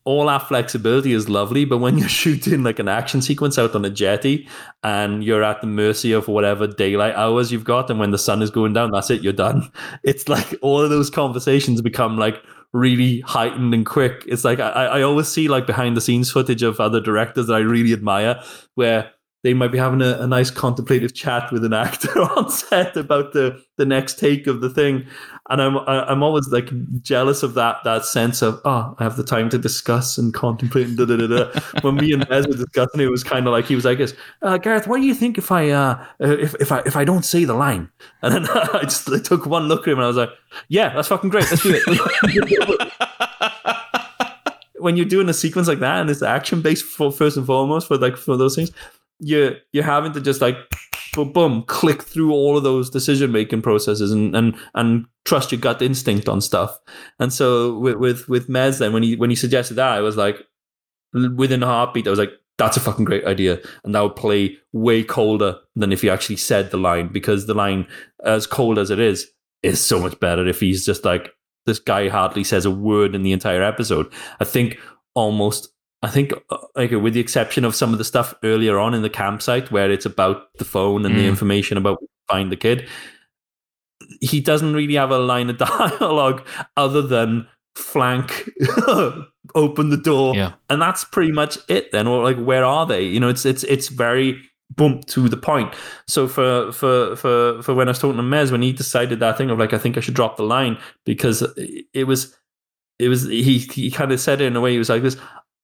[0.05, 3.85] all that flexibility is lovely but when you're shooting like an action sequence out on
[3.85, 4.49] a jetty
[4.85, 8.43] and you're at the mercy of whatever daylight hours you've got and when the sun
[8.43, 9.71] is going down that's it you're done.
[10.05, 12.41] It's like all of those conversations become like
[12.73, 14.25] really heightened and quick.
[14.27, 17.55] It's like I, I always see like behind the scenes footage of other directors that
[17.55, 18.41] I really admire
[18.75, 19.11] where
[19.49, 23.33] they might be having a, a, nice contemplative chat with an actor on set about
[23.33, 25.07] the the next take of the thing.
[25.49, 26.69] And i'm i'm always like
[27.01, 30.89] jealous of that that sense of oh i have the time to discuss and contemplate
[30.89, 33.53] and da da da when me and Mez were discussing it, it was kind of
[33.53, 36.55] like he was like this uh, gareth what do you think if i uh if,
[36.57, 37.89] if i if i don't say the line?
[38.21, 40.31] And then i just I took one look at him and i was like
[40.69, 42.93] yeah that's fucking great let's do it.
[44.81, 47.89] When you're doing a sequence like that and it's action based for first and foremost
[47.89, 48.71] for like for those things
[49.21, 50.57] you're you're having to just like
[51.15, 55.61] boom, boom click through all of those decision making processes and and and trust your
[55.61, 56.79] gut instinct on stuff.
[57.19, 60.17] And so with with with Mez then when he when he suggested that, I was
[60.17, 60.45] like
[61.13, 63.61] within a heartbeat, I was like, that's a fucking great idea.
[63.85, 67.55] And that would play way colder than if he actually said the line, because the
[67.55, 67.87] line,
[68.25, 69.31] as cold as it is,
[69.63, 71.33] is so much better if he's just like,
[71.67, 74.13] this guy hardly says a word in the entire episode.
[74.41, 74.79] I think
[75.15, 75.69] almost
[76.03, 79.03] I think, uh, like, with the exception of some of the stuff earlier on in
[79.03, 81.19] the campsite where it's about the phone and mm.
[81.19, 82.89] the information about find the kid,
[84.21, 88.49] he doesn't really have a line of dialogue other than flank,
[89.55, 90.53] open the door, yeah.
[90.71, 91.91] and that's pretty much it.
[91.91, 93.03] Then, or like, where are they?
[93.03, 94.41] You know, it's it's it's very
[94.77, 95.75] boom to the point.
[96.07, 99.39] So for for for for when I was talking to Mez, when he decided that
[99.39, 101.43] thing of like, I think I should drop the line because
[101.93, 102.37] it was
[102.99, 105.17] it was he he kind of said it in a way he was like this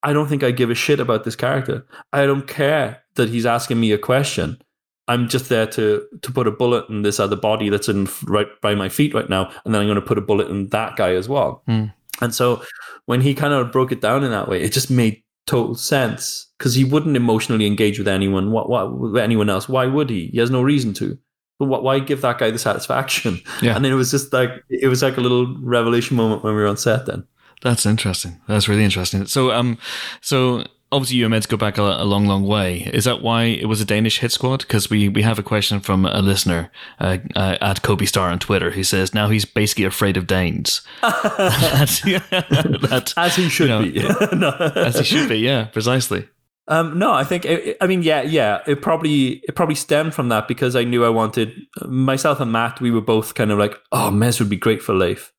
[0.05, 1.85] I don't think I give a shit about this character.
[2.13, 4.61] I don't care that he's asking me a question.
[5.09, 8.49] I'm just there to to put a bullet in this other body that's in right
[8.63, 10.97] by my feet right now, and then I'm going to put a bullet in that
[10.97, 11.63] guy as well.
[11.69, 11.93] Mm.
[12.21, 12.63] And so
[13.07, 16.51] when he kind of broke it down in that way, it just made total sense
[16.59, 18.51] because he wouldn't emotionally engage with anyone.
[18.51, 19.69] What, what with anyone else?
[19.69, 20.29] Why would he?
[20.29, 21.19] He has no reason to.
[21.59, 23.41] But what, why give that guy the satisfaction?
[23.63, 23.77] Yeah.
[23.77, 26.61] And then it was just like it was like a little revelation moment when we
[26.61, 27.07] were on set.
[27.07, 27.25] Then
[27.63, 28.41] that's interesting.
[28.47, 29.27] That's really interesting.
[29.27, 29.79] So, um,
[30.21, 30.65] so
[30.95, 32.89] obviously meant to go back a, a, long, long way.
[32.93, 34.61] Is that why it was a Danish hit squad?
[34.61, 38.39] Because we, we have a question from a listener uh, uh, at Kobe Star on
[38.39, 40.83] Twitter who says now he's basically afraid of Danes.
[41.03, 43.93] that, as he should you know, be.
[44.37, 44.51] no.
[44.77, 45.39] as he should be.
[45.39, 46.29] Yeah, precisely.
[46.67, 48.63] Um, no, I think it, I mean yeah, yeah.
[48.67, 51.53] It probably it probably stemmed from that because I knew I wanted
[51.85, 52.81] myself and Matt.
[52.81, 55.35] We were both kind of like, oh, Mez would be great for Leif.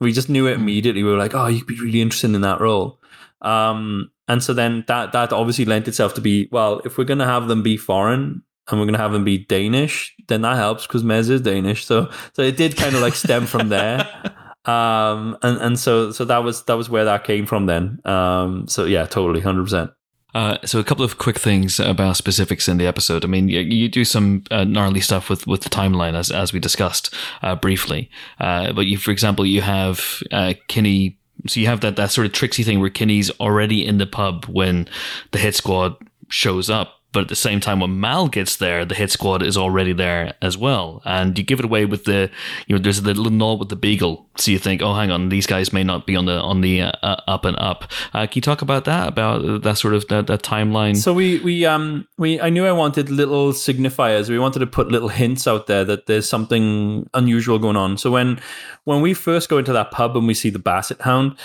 [0.00, 0.62] We just knew it hmm.
[0.62, 1.02] immediately.
[1.02, 3.00] We were like, oh, you'd be really interested in that role.
[3.42, 7.26] Um, and so then that that obviously lent itself to be well, if we're gonna
[7.26, 11.02] have them be foreign and we're gonna have them be Danish, then that helps because
[11.02, 11.84] Mez is Danish.
[11.84, 14.08] So so it did kind of like stem from there.
[14.66, 18.00] Um, and and so so that was that was where that came from then.
[18.04, 19.90] Um, so yeah, totally, hundred percent.
[20.34, 23.24] Uh, so a couple of quick things about specifics in the episode.
[23.24, 26.52] I mean, you, you do some uh, gnarly stuff with, with the timeline as as
[26.52, 28.10] we discussed uh, briefly.
[28.40, 31.18] Uh, but you, for example, you have uh, Kinney.
[31.46, 34.46] So you have that that sort of tricksy thing where Kinney's already in the pub
[34.46, 34.88] when
[35.30, 35.96] the hit squad
[36.28, 39.56] shows up but at the same time, when Mal gets there, the hit squad is
[39.56, 41.00] already there as well.
[41.04, 42.28] And you give it away with the,
[42.66, 44.28] you know, there's a little nod with the beagle.
[44.36, 46.82] So you think, oh, hang on, these guys may not be on the on the
[46.82, 47.84] uh, uh up and up.
[48.12, 50.96] Uh, can you talk about that, about that sort of that, that timeline?
[50.96, 54.28] So we we um we I knew I wanted little signifiers.
[54.28, 57.96] We wanted to put little hints out there that there's something unusual going on.
[57.96, 58.40] So when
[58.82, 61.36] when we first go into that pub and we see the Basset Hound,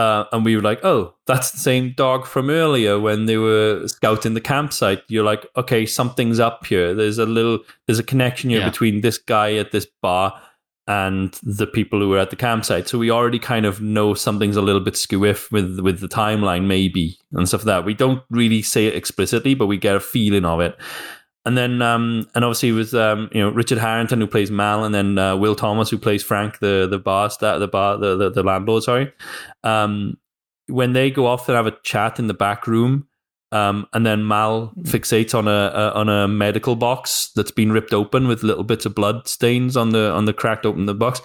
[0.00, 3.86] uh, and we were like, oh, that's the same dog from earlier when they were
[3.86, 5.02] scouting the campsite.
[5.08, 6.94] You're like, okay, something's up here.
[6.94, 8.70] There's a little, there's a connection here yeah.
[8.70, 10.40] between this guy at this bar
[10.86, 12.88] and the people who were at the campsite.
[12.88, 16.64] So we already kind of know something's a little bit skewiff with with the timeline,
[16.64, 17.84] maybe and stuff like that.
[17.84, 20.78] We don't really say it explicitly, but we get a feeling of it.
[21.46, 24.94] And then, um, and obviously with um, you know Richard Harrington who plays Mal, and
[24.94, 28.42] then uh, Will Thomas who plays Frank, the the bar the bar the, the, the
[28.42, 28.82] landlord.
[28.82, 29.10] Sorry,
[29.64, 30.18] um,
[30.66, 33.08] when they go off and have a chat in the back room,
[33.52, 37.92] um, and then Mal fixates on a, a, on a medical box that's been ripped
[37.92, 41.20] open with little bits of blood stains on the on the cracked open the box.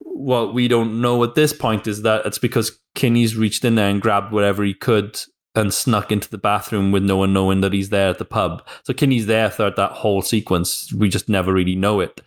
[0.00, 3.90] What we don't know at this point is that it's because Kinney's reached in there
[3.90, 5.20] and grabbed whatever he could
[5.54, 8.66] and snuck into the bathroom with no one knowing that he's there at the pub.
[8.84, 10.92] So Kinney's there throughout that whole sequence.
[10.92, 12.20] We just never really know it.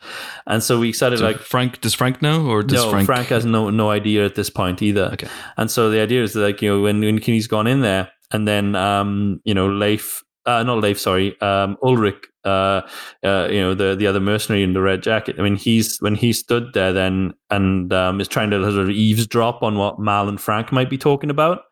[0.47, 3.27] And so we decided so like Frank does Frank know or does no, Frank Frank
[3.27, 5.05] has no no idea at this point either.
[5.13, 5.27] Okay.
[5.57, 8.12] And so the idea is that like, you know, when, when Kinney's gone in there
[8.31, 12.81] and then um, you know Leif, uh, not Leif, sorry, um, Ulrich, uh,
[13.23, 15.36] uh, you know the the other mercenary in the red jacket.
[15.38, 18.89] I mean, he's when he stood there then and um, is trying to sort of
[18.89, 21.63] eavesdrop on what Mal and Frank might be talking about.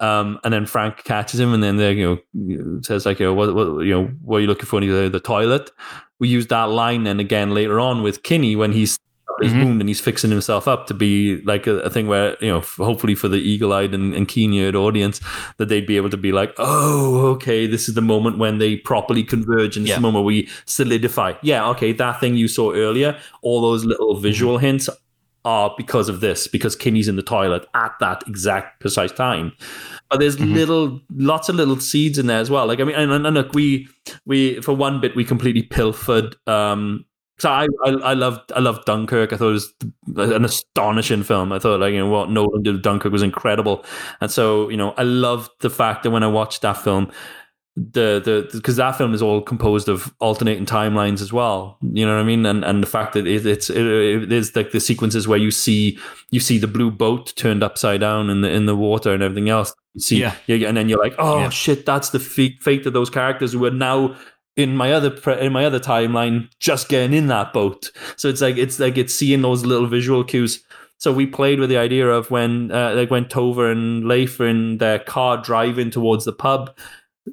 [0.00, 3.34] Um, and then Frank catches him, and then they, you know, says like, you know,
[3.34, 4.80] what, what, you know, what are you looking for?
[4.80, 5.70] The, the toilet.
[6.18, 8.98] We use that line then again later on with Kinney when he's
[9.40, 9.64] his mm-hmm.
[9.64, 12.60] wound and he's fixing himself up to be like a, a thing where you know
[12.60, 15.20] hopefully for the eagle-eyed and, and keen-eared audience
[15.56, 18.76] that they'd be able to be like oh okay this is the moment when they
[18.76, 19.96] properly converge and this yeah.
[19.96, 24.56] the moment we solidify yeah okay that thing you saw earlier all those little visual
[24.56, 24.66] mm-hmm.
[24.66, 24.88] hints
[25.44, 29.52] are because of this because Kinney's in the toilet at that exact precise time
[30.10, 30.52] but there's mm-hmm.
[30.52, 33.54] little lots of little seeds in there as well like i mean and, and, look
[33.54, 33.88] we
[34.26, 37.04] we for one bit we completely pilfered um
[37.40, 39.32] so I, I, I loved I loved Dunkirk.
[39.32, 39.74] I thought it was
[40.16, 41.52] an astonishing film.
[41.52, 43.82] I thought like you know what Nolan did Dunkirk was incredible,
[44.20, 47.10] and so you know I loved the fact that when I watched that film,
[47.76, 51.78] the the because that film is all composed of alternating timelines as well.
[51.80, 52.44] You know what I mean?
[52.44, 55.50] And and the fact that it, it's it, it is like the sequences where you
[55.50, 55.98] see
[56.30, 59.48] you see the blue boat turned upside down in the in the water and everything
[59.48, 59.74] else.
[59.94, 60.34] You see, yeah.
[60.46, 61.48] and then you're like, oh yeah.
[61.48, 64.16] shit, that's the fate, fate of those characters who are now
[64.56, 67.90] in my other in my other timeline just getting in that boat.
[68.16, 70.62] So it's like it's like it's seeing those little visual cues.
[70.98, 74.48] So we played with the idea of when uh, like when Tove and Leif are
[74.48, 76.76] in their car driving towards the pub,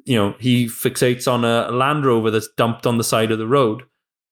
[0.04, 3.46] you know, he fixates on a Land Rover that's dumped on the side of the
[3.46, 3.82] road.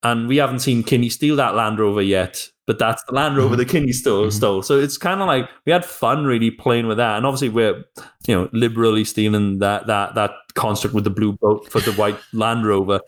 [0.02, 3.50] And we haven't seen Kinney steal that Land Rover yet, but that's the Land Rover
[3.50, 3.58] mm-hmm.
[3.58, 4.26] that Kinney stole.
[4.26, 4.36] Mm-hmm.
[4.36, 4.62] stole.
[4.62, 7.16] So it's kind of like we had fun really playing with that.
[7.16, 7.84] And obviously we're,
[8.26, 12.18] you know, liberally stealing that that that construct with the blue boat for the white
[12.32, 13.00] Land Rover.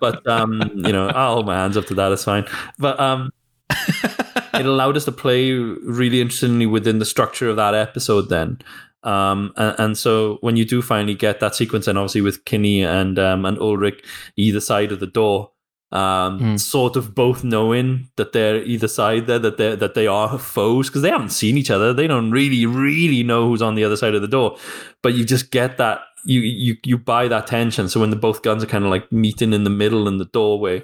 [0.00, 2.12] But um, you know, I'll hold my hands up to that.
[2.12, 2.46] It's fine.
[2.78, 3.32] But um,
[3.70, 8.28] it allowed us to play really interestingly within the structure of that episode.
[8.28, 8.60] Then.
[9.04, 12.82] Um, and, and, so when you do finally get that sequence, and obviously with Kinney
[12.82, 14.02] and um, and Ulrich
[14.36, 15.50] either side of the door,
[15.92, 16.60] um, mm.
[16.60, 20.88] sort of both knowing that they're either side there, that they that they are foes
[20.88, 21.92] because they haven't seen each other.
[21.92, 24.56] They don't really, really know who's on the other side of the door.
[25.02, 27.88] But you just get that you you you buy that tension.
[27.88, 30.24] So when the both guns are kind of like meeting in the middle in the
[30.24, 30.82] doorway,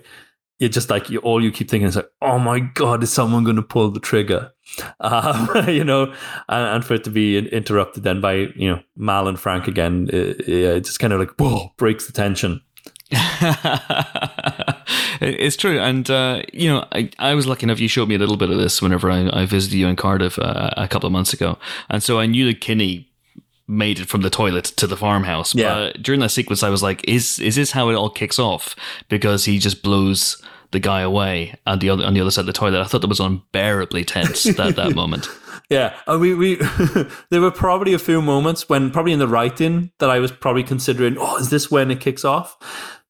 [0.60, 3.42] you're just like you all you keep thinking is like, oh my god, is someone
[3.42, 4.52] going to pull the trigger?
[5.00, 6.14] Um, you know,
[6.48, 10.08] and, and, for it to be interrupted then by you know Mal and Frank again,
[10.12, 12.60] it, it just kind of like whoa breaks the tension.
[15.20, 17.80] it's true, and uh, you know, I, I was lucky enough.
[17.80, 20.38] You showed me a little bit of this whenever I, I visited you in Cardiff
[20.38, 23.09] uh, a couple of months ago, and so I knew the Kinney
[23.70, 25.54] made it from the toilet to the farmhouse.
[25.54, 25.74] Yeah.
[25.74, 28.76] But during that sequence, I was like, "Is is this how it all kicks off?"
[29.08, 32.46] Because he just blows the guy away on the other on the other side of
[32.46, 32.80] the toilet.
[32.80, 35.28] I thought that was unbearably tense that that moment.
[35.68, 36.56] Yeah, uh, we we
[37.30, 40.64] there were probably a few moments when probably in the writing that I was probably
[40.64, 42.56] considering, oh, is this when it kicks off?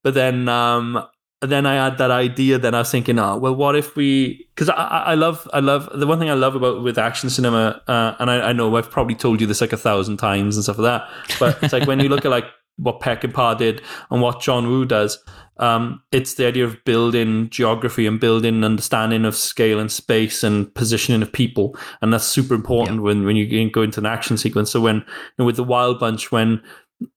[0.02, 1.06] But then, um,
[1.40, 2.58] then I had that idea.
[2.58, 4.46] Then I was thinking, oh, well, what if we?
[4.54, 7.82] Because I, I love, I love the one thing I love about with action cinema,
[7.88, 10.64] uh, and I, I, know I've probably told you this like a thousand times and
[10.64, 11.38] stuff like that.
[11.38, 12.44] But it's like when you look at like
[12.76, 15.18] what Peckinpah did and what John Woo does.
[15.58, 20.74] Um, it's the idea of building geography and building understanding of scale and space and
[20.74, 23.02] positioning of people, and that's super important yeah.
[23.02, 24.70] when when you go into an action sequence.
[24.70, 25.04] So when you
[25.38, 26.62] know, with the Wild Bunch, when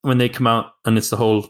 [0.02, 1.48] when they come out and it's the whole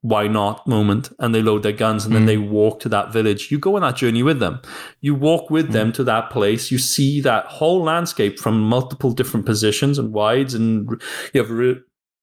[0.00, 2.18] why not moment and they load their guns and mm.
[2.18, 3.50] then they walk to that village.
[3.50, 4.60] You go on that journey with them.
[5.00, 5.72] You walk with mm.
[5.72, 6.70] them to that place.
[6.70, 10.88] You see that whole landscape from multiple different positions and wides and
[11.34, 11.80] you have a, re-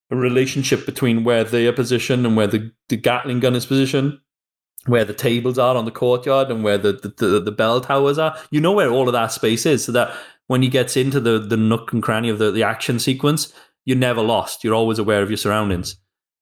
[0.09, 4.17] a relationship between where they are positioned and where the, the gatling gun is positioned
[4.86, 8.17] where the tables are on the courtyard and where the, the, the, the bell towers
[8.17, 8.38] are.
[8.49, 10.15] You know where all of that space is so that
[10.47, 13.53] when he gets into the, the nook and cranny of the, the action sequence
[13.86, 14.63] you're never lost.
[14.63, 15.97] You're always aware of your surroundings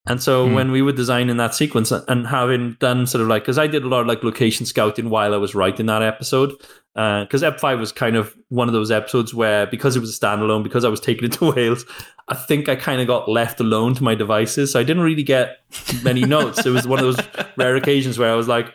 [0.09, 3.57] And so when we were designing that sequence and having done sort of like, because
[3.57, 6.53] I did a lot of like location scouting while I was writing that episode,
[6.93, 10.19] because Ep 5 was kind of one of those episodes where because it was a
[10.19, 11.85] standalone, because I was taking it to Wales,
[12.27, 14.71] I think I kind of got left alone to my devices.
[14.71, 15.57] So I didn't really get
[16.03, 16.65] many notes.
[16.65, 17.27] It was one of those
[17.57, 18.73] rare occasions where I was like,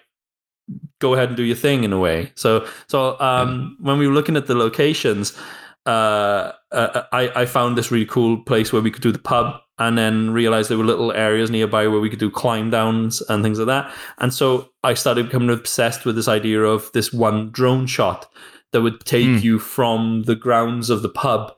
[1.01, 2.31] go ahead and do your thing in a way.
[2.35, 5.37] So, so um, when we were looking at the locations,
[5.87, 9.61] uh, uh, I, I found this really cool place where we could do the pub
[9.87, 13.43] and then realized there were little areas nearby where we could do climb downs and
[13.43, 13.93] things like that.
[14.19, 18.29] And so I started becoming obsessed with this idea of this one drone shot
[18.73, 19.43] that would take Mm.
[19.43, 21.53] you from the grounds of the pub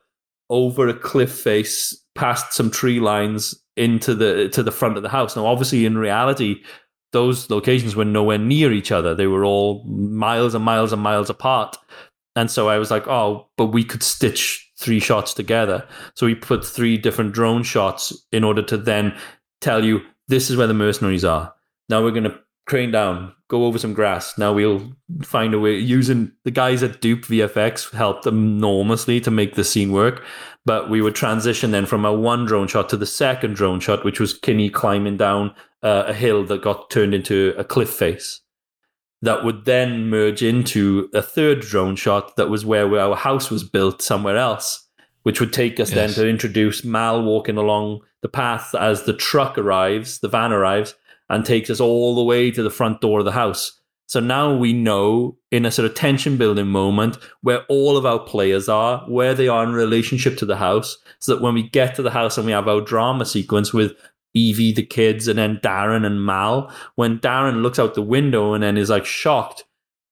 [0.50, 5.08] over a cliff face, past some tree lines into the to the front of the
[5.08, 5.36] house.
[5.36, 6.62] Now, obviously, in reality,
[7.12, 9.14] those locations were nowhere near each other.
[9.14, 11.76] They were all miles and miles and miles apart.
[12.36, 15.86] And so I was like, oh, but we could stitch three shots together.
[16.14, 19.16] So we put three different drone shots in order to then
[19.60, 21.54] tell you this is where the mercenaries are.
[21.88, 24.38] Now we're going to crane down, go over some grass.
[24.38, 29.54] Now we'll find a way using the guys at Dupe VFX helped enormously to make
[29.54, 30.24] the scene work.
[30.64, 34.04] But we would transition then from a one drone shot to the second drone shot,
[34.04, 38.40] which was Kinney climbing down uh, a hill that got turned into a cliff face
[39.24, 43.64] that would then merge into a third drone shot that was where our house was
[43.64, 44.86] built somewhere else,
[45.22, 49.56] which would take us then to introduce Mal walking along the path as the truck
[49.56, 50.94] arrives, the van arrives,
[51.30, 53.80] and takes us all the way to the front door of the house.
[54.06, 58.18] So now we know in a sort of tension building moment where all of our
[58.18, 61.94] players are, where they are in relationship to the house, so that when we get
[61.94, 63.94] to the house and we have our drama sequence with
[64.35, 68.62] Evie, the kids, and then Darren and Mal, when Darren looks out the window and
[68.62, 69.64] then is like shocked,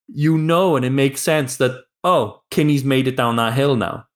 [0.09, 4.07] you know, and it makes sense that, oh, Kinney's made it down that hill now.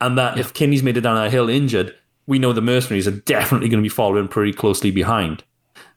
[0.00, 1.94] And that if Kinney's made it down that hill injured,
[2.26, 5.42] we know the mercenaries are definitely going to be following pretty closely behind.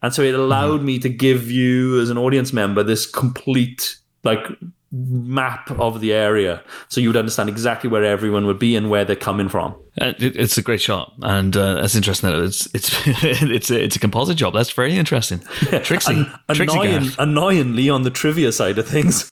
[0.01, 0.85] And so it allowed mm-hmm.
[0.85, 4.47] me to give you, as an audience member, this complete like
[4.91, 9.05] map of the area, so you would understand exactly where everyone would be and where
[9.05, 9.75] they're coming from.
[10.01, 12.29] Uh, it's a great shot, and uh, that's interesting.
[12.31, 14.53] It's it's it's a, it's a composite job.
[14.53, 15.39] That's very interesting.
[15.83, 19.29] Trixie, An- Trixie annoying, annoyingly, on the trivia side of things,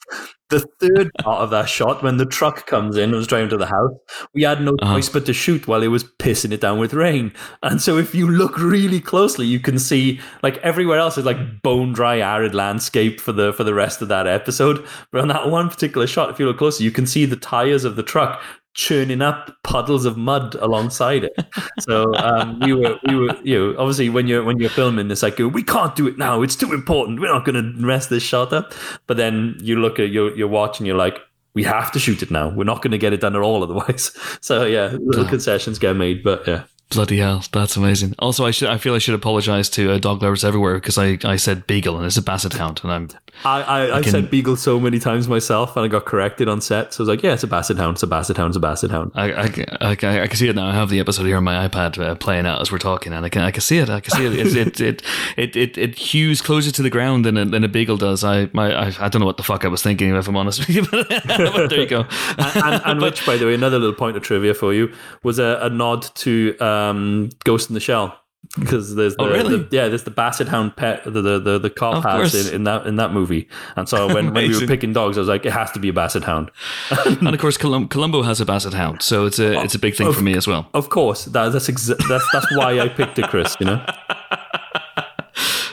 [0.50, 3.58] the third part of that shot, when the truck comes in and was driving to
[3.58, 3.92] the house,
[4.34, 4.96] we had no Uh-huh.
[4.96, 7.34] choice but to shoot while it was pissing it down with rain.
[7.64, 11.62] And so, if you look really closely, you can see like everywhere else is like
[11.64, 14.86] bone dry, arid landscape for the for the rest of that episode.
[15.12, 17.84] But on that one particular shot, if you look closer, you can see the tires
[17.84, 18.42] of the truck
[18.78, 21.34] churning up puddles of mud alongside it.
[21.80, 25.24] So um, we were we were you know obviously when you're when you're filming it's
[25.24, 28.24] like we can't do it now it's too important we're not going to mess this
[28.24, 28.74] shot up.
[29.08, 31.20] But then you look at your your watch and you're like
[31.56, 32.50] we have to shoot it now.
[32.50, 34.16] We're not going to get it done at all otherwise.
[34.42, 36.64] So yeah, little concessions get made, but yeah.
[36.90, 38.16] Bloody hell, that's amazing.
[38.18, 41.18] Also, I should I feel I should apologize to uh, dog lovers everywhere because I,
[41.26, 43.10] I said beagle and it's a basset hound, and I'm
[43.44, 46.62] I, I, I can- said beagle so many times myself, and I got corrected on
[46.62, 46.94] set.
[46.94, 47.96] So I was like, "Yeah, it's a basset hound.
[47.96, 48.52] It's a basset hound.
[48.52, 49.96] It's a basset hound." I, I, I, I
[50.28, 50.66] can see it now.
[50.66, 53.26] I have the episode here on my iPad uh, playing out as we're talking, and
[53.26, 53.90] I can I can see it.
[53.90, 54.34] I can see it.
[54.34, 55.02] It's, it, it
[55.38, 58.24] it it it hews closer to the ground than a, than a beagle does.
[58.24, 60.60] I my I, I don't know what the fuck I was thinking if I'm honest
[60.66, 62.06] with you, but, but there you go.
[62.38, 65.38] and, and, and which, by the way, another little point of trivia for you was
[65.38, 68.18] a, a nod to um, Ghost in the Shell
[68.60, 69.58] because there's the, Oh, really?
[69.58, 72.56] the- yeah there's the Basset Hound pet the the the, the cop Of has in,
[72.56, 73.48] in that in that movie.
[73.76, 75.90] And so when, when we were picking dogs I was like it has to be
[75.90, 76.50] a Basset Hound.
[77.06, 79.96] And of course, Colum- Columbo has a basset hound, so it's a it's a big
[79.96, 80.70] thing for me as well.
[80.74, 83.80] of course that, that's exa- that's that's why I picked it Chris you know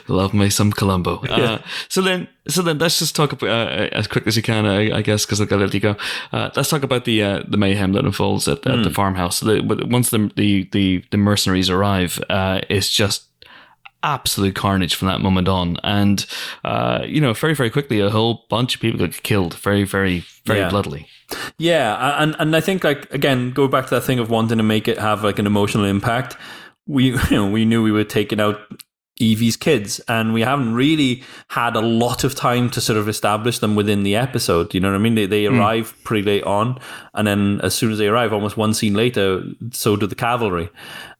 [0.09, 1.23] Love me some Columbo.
[1.35, 4.67] Uh, so then, so then, let's just talk about, uh, as quick as you can,
[4.67, 5.97] I, I guess, because I've got to let you go.
[6.33, 9.41] Uh, let's talk about the uh, the mayhem that unfolds at, at the farmhouse.
[9.41, 13.27] The, once the, the the the mercenaries arrive, uh, it's just
[14.03, 16.27] absolute carnage from that moment on, and
[16.65, 20.25] uh, you know, very very quickly, a whole bunch of people get killed, very very
[20.45, 20.69] very Yeah.
[20.71, 21.07] bloodily.
[21.59, 24.65] Yeah, and and I think like again, go back to that thing of wanting to
[24.65, 26.37] make it have like an emotional impact.
[26.87, 28.61] We you know we knew we were taking out
[29.21, 33.61] Evie's kids, and we haven't really had a lot of time to sort of establish
[33.61, 34.75] them within the episode.
[34.75, 35.15] You know what I mean?
[35.15, 36.81] They they arrive pretty late on,
[37.15, 40.69] and then as soon as they arrive, almost one scene later, so do the cavalry.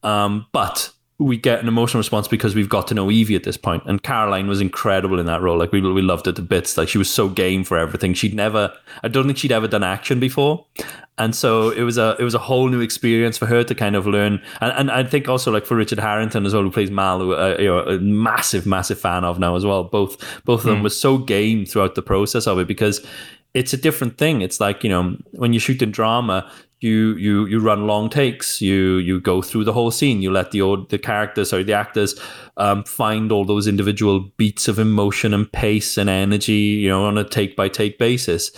[0.03, 3.57] Um, but we get an emotional response because we've got to know Evie at this
[3.57, 5.57] point, and Caroline was incredible in that role.
[5.57, 6.77] Like we we loved her to bits.
[6.77, 8.15] Like she was so game for everything.
[8.15, 10.67] She'd never, I don't think she'd ever done action before,
[11.17, 13.95] and so it was a it was a whole new experience for her to kind
[13.95, 14.43] of learn.
[14.61, 17.35] And, and I think also like for Richard Harrington as well, who plays Mal, who
[17.35, 19.85] uh, you know a massive massive fan of now as well.
[19.85, 23.07] Both both of them were so game throughout the process of it because
[23.55, 24.43] it's a different thing.
[24.43, 26.51] It's like you know when you're shooting drama,
[26.85, 28.61] you you you run long takes.
[28.61, 30.23] You you go through the whole scene.
[30.23, 30.61] You let the
[30.91, 32.15] the characters, or the actors,
[32.59, 36.63] um, find all those individual beats of emotion and pace and energy.
[36.85, 38.51] You know, on a take by take basis.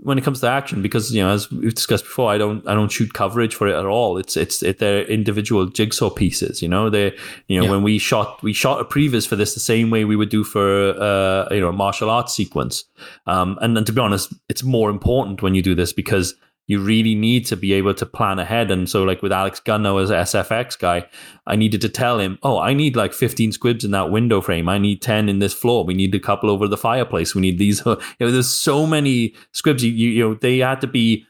[0.00, 2.74] When it comes to action, because you know, as we've discussed before, I don't I
[2.74, 4.16] don't shoot coverage for it at all.
[4.16, 6.62] It's it's it, they're individual jigsaw pieces.
[6.62, 7.06] You know, they
[7.48, 7.70] you know Yeah.
[7.72, 10.44] when we shot we shot a previs for this the same way we would do
[10.44, 12.84] for uh you know a martial arts sequence.
[13.26, 16.34] Um, and, and to be honest, it's more important when you do this because
[16.68, 18.70] you really need to be able to plan ahead.
[18.70, 21.06] And so, like with Alex Gunno as SFX guy,
[21.46, 24.68] I needed to tell him, oh, I need like 15 squibs in that window frame.
[24.68, 25.84] I need 10 in this floor.
[25.84, 27.34] We need a couple over the fireplace.
[27.34, 27.82] We need these.
[27.86, 29.82] You know, there's so many squibs.
[29.82, 31.24] You, you, you know, they had to be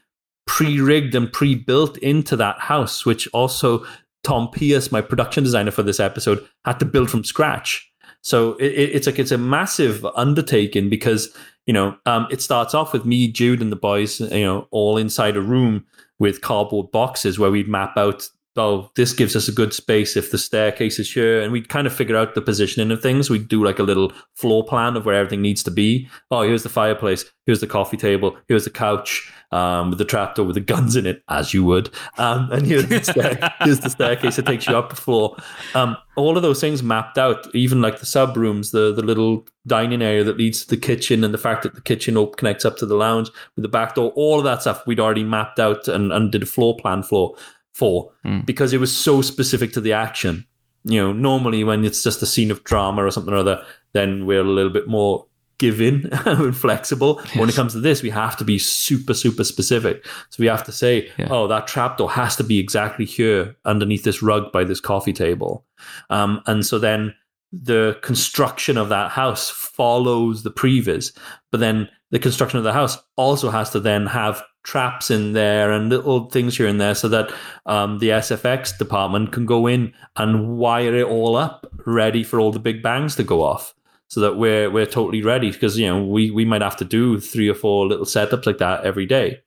[0.45, 3.85] pre-rigged and pre-built into that house, which also
[4.23, 7.89] Tom Pierce, my production designer for this episode, had to build from scratch.
[8.21, 11.29] So it, it- it's like it's a massive undertaking because
[11.69, 14.97] you know um, it starts off with me, Jude, and the boys, you know, all
[14.97, 15.85] inside a room
[16.17, 18.27] with cardboard boxes where we'd map out.
[18.55, 21.85] Oh, this gives us a good space if the staircase is here, and we'd kind
[21.85, 23.29] of figure out the positioning of things.
[23.29, 26.09] We'd do like a little floor plan of where everything needs to be.
[26.31, 27.23] Oh, here's the fireplace.
[27.45, 28.35] Here's the coffee table.
[28.47, 31.89] Here's the couch um, with the trapdoor with the guns in it, as you would.
[32.17, 35.35] Um, and here's the, stair- here's the staircase that takes you up the floor.
[35.73, 39.45] Um, all of those things mapped out, even like the sub rooms, the the little
[39.67, 42.65] dining area that leads to the kitchen, and the fact that the kitchen op- connects
[42.65, 44.11] up to the lounge with the back door.
[44.15, 47.35] All of that stuff we'd already mapped out and, and did a floor plan for
[47.73, 48.45] for Mm.
[48.45, 50.45] because it was so specific to the action.
[50.83, 54.25] You know, normally when it's just a scene of drama or something or other, then
[54.25, 55.25] we're a little bit more
[55.59, 57.21] giving and flexible.
[57.35, 60.05] When it comes to this, we have to be super, super specific.
[60.29, 61.27] So we have to say, Yeah.
[61.29, 65.65] oh, that trapdoor has to be exactly here underneath this rug by this coffee table.
[66.09, 67.13] Um, and so then
[67.51, 71.15] the construction of that house follows the previs,
[71.51, 75.71] but then the construction of the house also has to then have traps in there
[75.71, 77.31] and little things here and there so that
[77.65, 82.51] um, the SFX department can go in and wire it all up ready for all
[82.51, 83.73] the big bangs to go off
[84.09, 87.19] so that we're we're totally ready because you know we we might have to do
[87.19, 89.39] three or four little setups like that every day.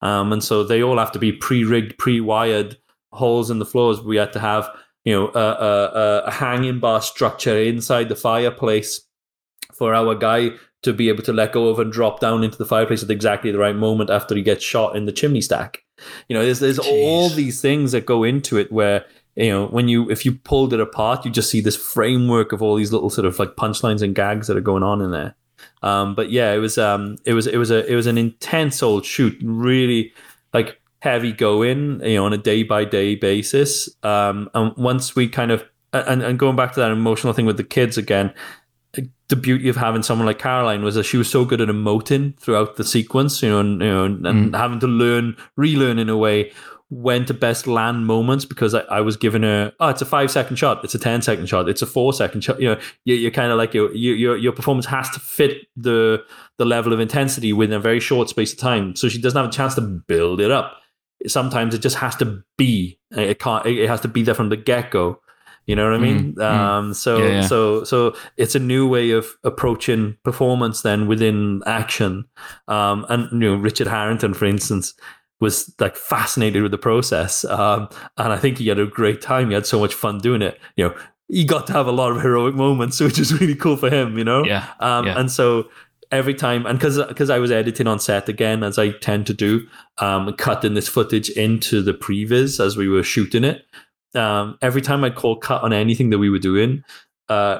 [0.00, 2.76] Um, and so they all have to be pre-rigged pre-wired
[3.12, 4.00] holes in the floors.
[4.00, 4.68] We had to have
[5.04, 9.00] you know a, a, a- hanging bar structure inside the fireplace
[9.72, 10.50] for our guy
[10.82, 13.50] to be able to let go of and drop down into the fireplace at exactly
[13.50, 15.80] the right moment after he gets shot in the chimney stack.
[16.28, 19.06] You know, there's there's all these things that go into it where
[19.36, 22.62] you know when you if you pulled it apart, you just see this framework of
[22.62, 25.34] all these little sort of like punchlines and gags that are going on in there.
[25.82, 28.82] Um, but yeah, it was um, it was it was a it was an intense
[28.82, 30.12] old shoot, really
[30.52, 33.88] like heavy going, you know, on a day by day basis.
[34.02, 37.56] Um, and once we kind of and, and going back to that emotional thing with
[37.56, 38.32] the kids again,
[39.28, 42.38] the beauty of having someone like Caroline was that she was so good at emoting
[42.38, 46.08] throughout the sequence, you know, and, you know, and, and having to learn, relearn in
[46.08, 46.52] a way
[46.90, 50.30] when to best land moments because I, I was given a oh, it's a five
[50.30, 52.60] second shot, it's a ten second shot, it's a four second shot.
[52.60, 56.24] You know, you, you're kind of like your, your your performance has to fit the
[56.58, 59.48] the level of intensity within a very short space of time, so she doesn't have
[59.48, 60.80] a chance to build it up.
[61.26, 62.98] Sometimes it just has to be.
[63.10, 63.64] It can't.
[63.66, 65.20] It has to be there from the get go.
[65.66, 66.34] You know what I mean?
[66.34, 66.42] Mm, mm.
[66.42, 67.40] Um, so Yeah, yeah.
[67.42, 72.26] so so it's a new way of approaching performance then within action.
[72.68, 74.92] Um, and you know, Richard Harrington, for instance,
[75.44, 77.44] was like fascinated with the process.
[77.44, 79.48] Um, and I think he had a great time.
[79.48, 80.58] He had so much fun doing it.
[80.76, 80.94] You know,
[81.28, 84.18] he got to have a lot of heroic moments, which is really cool for him.
[84.18, 85.18] You know, Yeah, Um, yeah.
[85.18, 85.68] and so
[86.10, 89.34] every time, and because because I was editing on set again, as I tend to
[89.34, 89.66] do,
[89.98, 93.64] um, cutting this footage into the previs as we were shooting it.
[94.14, 96.84] Um, every time I'd call cut on anything that we were doing,
[97.28, 97.58] uh,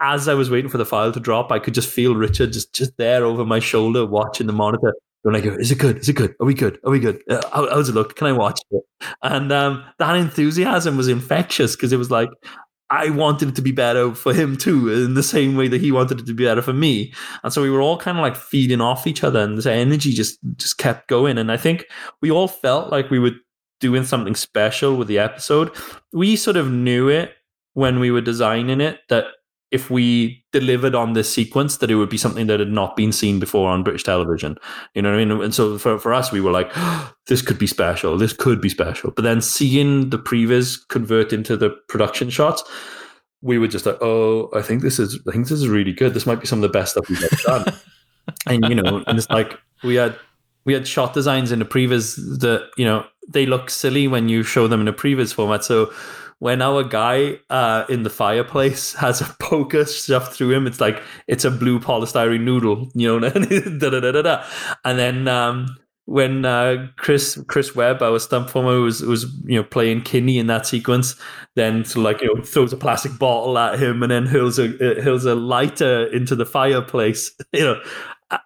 [0.00, 2.72] as I was waiting for the file to drop, I could just feel Richard just
[2.74, 4.94] just there over my shoulder watching the monitor.
[5.24, 5.98] Going like, is it good?
[5.98, 6.34] Is it good?
[6.40, 6.78] Are we good?
[6.84, 7.22] Are we good?
[7.28, 8.16] Uh, how, how's it look?
[8.16, 8.82] Can I watch it?
[9.22, 12.30] And um, that enthusiasm was infectious because it was like
[12.90, 15.92] I wanted it to be better for him too, in the same way that he
[15.92, 17.12] wanted it to be better for me.
[17.44, 20.12] And so we were all kind of like feeding off each other, and this energy
[20.12, 21.38] just just kept going.
[21.38, 21.86] And I think
[22.20, 23.32] we all felt like we were
[23.78, 25.70] doing something special with the episode.
[26.12, 27.32] We sort of knew it
[27.74, 29.26] when we were designing it that
[29.70, 33.12] if we delivered on this sequence that it would be something that had not been
[33.12, 34.56] seen before on British television.
[34.94, 35.40] You know what I mean?
[35.42, 36.72] And so for, for us, we were like,
[37.28, 38.18] this could be special.
[38.18, 39.12] This could be special.
[39.12, 42.64] But then seeing the previs convert into the production shots,
[43.42, 46.14] we were just like, oh, I think this is I think this is really good.
[46.14, 47.74] This might be some of the best stuff we've ever done.
[48.46, 50.16] and you know, and it's like we had
[50.64, 54.42] we had shot designs in the previs that you know they look silly when you
[54.42, 55.64] show them in a previs format.
[55.64, 55.92] So
[56.40, 61.00] when our guy uh, in the fireplace has a poker shoved through him, it's like
[61.28, 63.26] it's a blue polystyrene noodle, you know,
[64.84, 65.76] and then um,
[66.06, 70.48] when uh, Chris Chris Webb, our stunt performer, was was you know playing Kinney in
[70.48, 71.14] that sequence,
[71.54, 75.02] then like you know throws a plastic bottle at him and then hurls a uh,
[75.02, 77.30] hurls a lighter into the fireplace.
[77.52, 77.82] You know,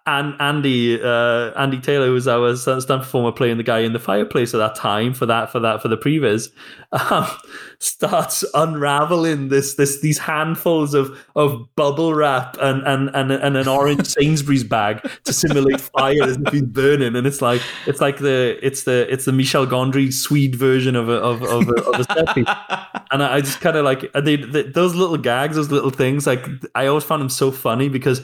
[0.07, 4.53] and Andy uh, Andy Taylor, was our stunt performer, playing the guy in the fireplace
[4.53, 6.49] at that time for that for that for the previs,
[7.11, 7.27] um,
[7.79, 13.67] starts unraveling this this these handfuls of of bubble wrap and and and, and an
[13.67, 18.17] orange Sainsbury's bag to simulate fire as if he's burning, and it's like it's like
[18.17, 21.99] the it's the it's the Michel Gondry Swede version of a of of a, of
[21.99, 22.47] a set piece.
[23.11, 26.25] and I, I just kind of like they, they, those little gags, those little things.
[26.25, 28.23] Like I always found them so funny because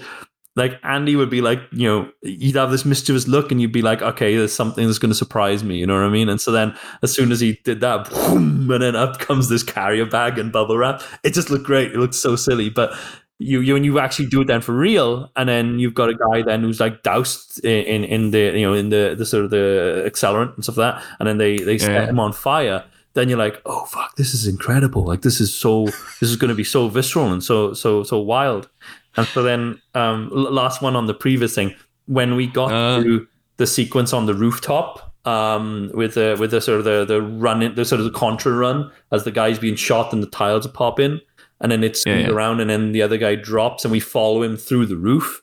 [0.55, 3.81] like Andy would be like, you know, he'd have this mischievous look, and you'd be
[3.81, 6.27] like, okay, there's something that's going to surprise me, you know what I mean?
[6.29, 9.63] And so then, as soon as he did that, boom, and then up comes this
[9.63, 11.01] carrier bag and bubble wrap.
[11.23, 11.91] It just looked great.
[11.93, 12.93] It looked so silly, but
[13.39, 16.13] you, you when you actually do it then for real, and then you've got a
[16.15, 19.45] guy then who's like doused in in, in the you know in the the sort
[19.45, 22.05] of the accelerant and stuff like that, and then they they set Yeah.
[22.09, 22.83] him on fire.
[23.13, 25.03] Then you're like, oh fuck, this is incredible!
[25.05, 28.19] Like this is so this is going to be so visceral and so so so
[28.19, 28.69] wild.
[29.17, 33.03] And so then, um, l- last one on the previs thing, when we got Uh.
[33.03, 37.21] to the sequence on the rooftop, um, with the with the sort of the the
[37.21, 40.27] run in, the sort of the contra run as the guy's being shot and the
[40.27, 41.21] tiles pop in,
[41.59, 42.33] and then it's spins yeah.
[42.33, 45.41] around and then the other guy drops and we follow him through the roof.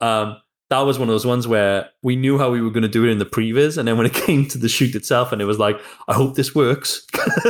[0.00, 0.36] Um,
[0.70, 3.02] that was one of those ones where we knew how we were going to do
[3.04, 5.46] it in the previs, and then when it came to the shoot itself, and it
[5.46, 7.04] was like, I hope this works.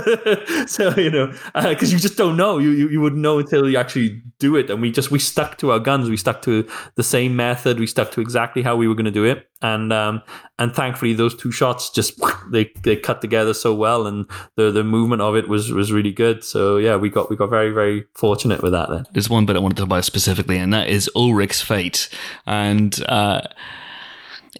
[0.67, 3.77] so you know, because you just don't know, you, you you wouldn't know until you
[3.77, 4.71] actually do it.
[4.71, 7.87] And we just we stuck to our guns, we stuck to the same method, we
[7.87, 10.23] stuck to exactly how we were going to do it, and um
[10.61, 12.21] and thankfully those two shots just
[12.53, 16.13] they they cut together so well, and the the movement of it was was really
[16.13, 16.45] good.
[16.45, 19.05] So yeah, we got we got very very fortunate with that then.
[19.13, 22.09] There's one bit I wanted to talk about specifically, and that is Ulrich's fate.
[22.47, 23.43] And uh,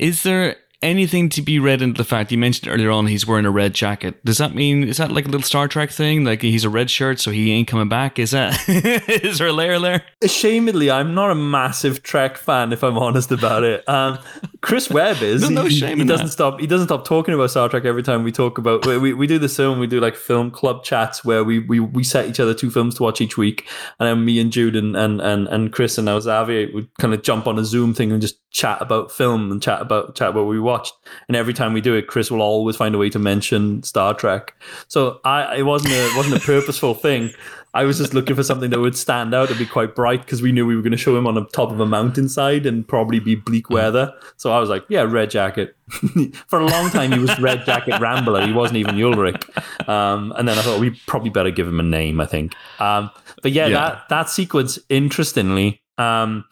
[0.01, 3.47] is there anything to be read into the fact you mentioned earlier on he's wearing
[3.47, 4.23] a red jacket?
[4.25, 6.25] Does that mean is that like a little Star Trek thing?
[6.25, 8.19] Like he's a red shirt, so he ain't coming back?
[8.19, 10.05] Is that is there a layer there?
[10.23, 13.89] Ashamedly, I'm not a massive Trek fan, if I'm honest about it.
[13.89, 14.19] Um,
[14.61, 15.43] Chris Webb is.
[15.43, 16.33] No, no he, shame he in doesn't that.
[16.33, 16.61] stop.
[16.61, 18.87] He doesn't stop talking about Star Trek every time we talk about.
[18.87, 19.79] We, we, we do this film.
[19.79, 22.95] We do like film club chats where we, we we set each other two films
[22.97, 23.67] to watch each week,
[23.99, 27.15] and then me and Jude and and and, and Chris and now Xavier would kind
[27.15, 30.31] of jump on a Zoom thing and just chat about film and chat about chat
[30.31, 30.95] about what we watched.
[31.29, 34.15] And every time we do it, Chris will always find a way to mention Star
[34.15, 34.55] Trek.
[34.89, 37.31] So I it wasn't a it wasn't a purposeful thing.
[37.77, 40.41] I was just looking for something that would stand out and be quite bright because
[40.41, 42.87] we knew we were going to show him on the top of a mountainside and
[42.87, 44.13] probably be bleak weather.
[44.37, 45.75] So I was like, yeah, red jacket.
[46.47, 48.47] for a long time, he was red jacket Rambler.
[48.47, 49.43] He wasn't even Ulrich.
[49.89, 52.21] Um, and then I thought we probably better give him a name.
[52.21, 52.55] I think.
[52.79, 53.11] Um,
[53.43, 53.79] but yeah, Yeah.
[53.81, 55.83] that that sequence, interestingly.
[55.99, 56.45] Um,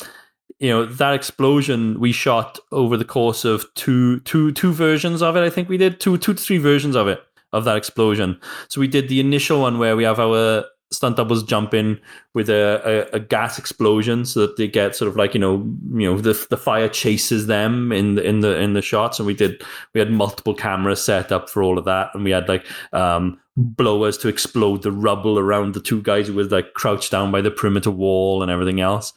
[0.62, 5.36] you know that explosion we shot over the course of two two two versions of
[5.36, 6.00] it i think we did.
[6.00, 8.40] Two two to three versions of it of that explosion.
[8.68, 11.98] So we did the initial one where we have our stunt doubles jump in
[12.34, 15.56] with a, a, a gas explosion so that they get sort of like you know
[15.92, 19.18] you know the the fire chases them in the in the in the shots.
[19.18, 19.62] And we did
[19.94, 22.10] we had multiple cameras set up for all of that.
[22.14, 26.34] And we had like um blowers to explode the rubble around the two guys who
[26.34, 29.12] was like crouched down by the perimeter wall and everything else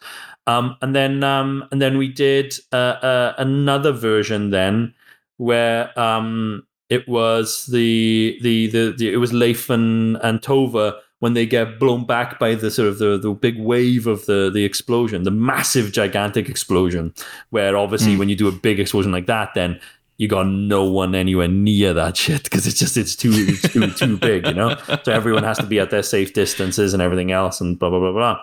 [0.47, 4.93] um, and then um, and then we did uh, uh, another version then
[5.37, 11.33] where um, it was the, the the the it was Leif and, and Tova when
[11.33, 14.63] they get blown back by the sort of the, the big wave of the the
[14.63, 17.13] explosion, the massive gigantic explosion,
[17.49, 19.79] where obviously when you do a big explosion like that, then
[20.17, 23.89] you got no one anywhere near that shit because it's just it's too it's too
[23.91, 24.77] too big, you know.
[25.03, 27.99] So everyone has to be at their safe distances and everything else, and blah blah
[27.99, 28.41] blah blah.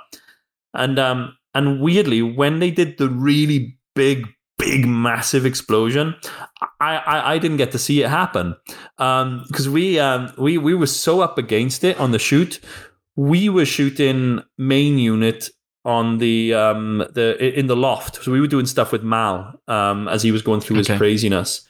[0.74, 4.26] And um and weirdly, when they did the really big,
[4.58, 6.14] big, massive explosion,
[6.80, 8.56] I I, I didn't get to see it happen
[8.96, 12.60] because we um we we were so up against it on the shoot.
[13.16, 15.50] We were shooting main unit
[15.84, 20.08] on the um the in the loft, so we were doing stuff with Mal um
[20.08, 20.92] as he was going through Okay.
[20.92, 21.66] his craziness.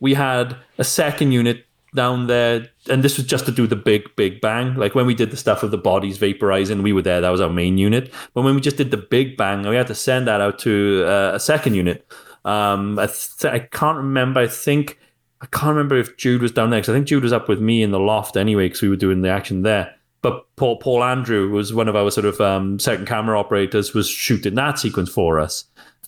[0.00, 1.64] We had a second unit
[1.94, 4.74] down there, and this was just to do the big, big bang.
[4.74, 7.20] Like when we did the stuff with the bodies vaporizing, we were there.
[7.20, 8.12] That was our main unit.
[8.34, 11.04] But when we just did the big bang, we had to send that out to
[11.06, 12.06] uh, a second unit.
[12.44, 14.40] Um, I, th- I can't remember.
[14.40, 14.98] I think
[15.40, 17.82] I can't remember if Jude was down because I think Jude was up with me
[17.82, 19.94] in the loft anyway because we were doing the action there.
[20.20, 24.08] But Paul Paul Andrew was one of our sort of um, second camera operators was
[24.08, 25.64] shooting that sequence for us.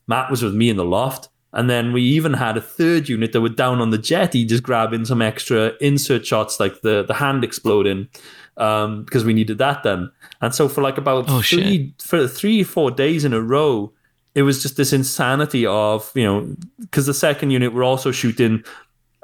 [0.06, 1.28] Matt was with me in the loft.
[1.52, 4.62] And then we even had a third unit that were down on the jetty, just
[4.62, 8.08] grabbing some extra insert shots, like the, the hand exploding,
[8.56, 10.12] um, because we needed that then.
[10.40, 13.92] And so for like about Oh, three for three four days in a row,
[14.34, 18.62] it was just this insanity of you know because the second unit were also shooting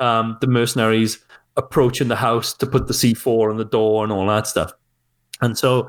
[0.01, 1.19] um, the mercenaries
[1.57, 4.73] approaching the house to put the C4 on the door and all that stuff.
[5.41, 5.89] And so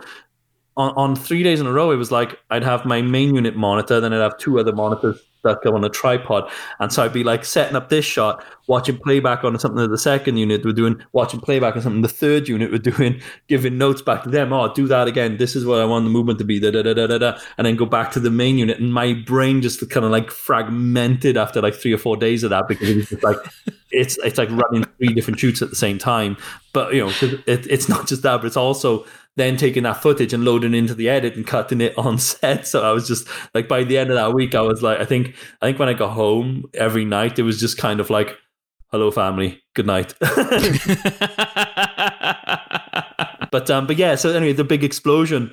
[0.78, 3.56] on, on three days in a row, it was like I'd have my main unit
[3.56, 5.20] monitor, then I'd have two other monitors
[5.56, 6.50] go on a tripod.
[6.80, 9.98] And so I'd be like setting up this shot, watching playback on something that the
[9.98, 14.02] second unit were doing, watching playback on something the third unit were doing, giving notes
[14.02, 14.54] back to them.
[14.54, 15.38] Oh, do that again.
[15.38, 16.60] This is what I want the movement to be.
[16.60, 17.40] Da, da, da, da, da, da.
[17.58, 18.80] And then go back to the main unit.
[18.80, 22.50] And my brain just kind of like fragmented after like three or four days of
[22.52, 23.38] that because it was just like,
[23.92, 26.38] it's, it's like running three different shoots at the same time.
[26.74, 29.06] But, you know, it, it's not just that, but it's also
[29.38, 32.68] then taking that footage and loading into the edit and cutting it on set.
[32.68, 35.06] So I was just like, by the end of that week, I was like, I
[35.06, 38.36] think, I think when I got home every night, it was just kind of like,
[38.92, 40.14] hello family, good night.
[43.52, 44.16] but um, but yeah.
[44.16, 45.52] So anyway, the big explosion.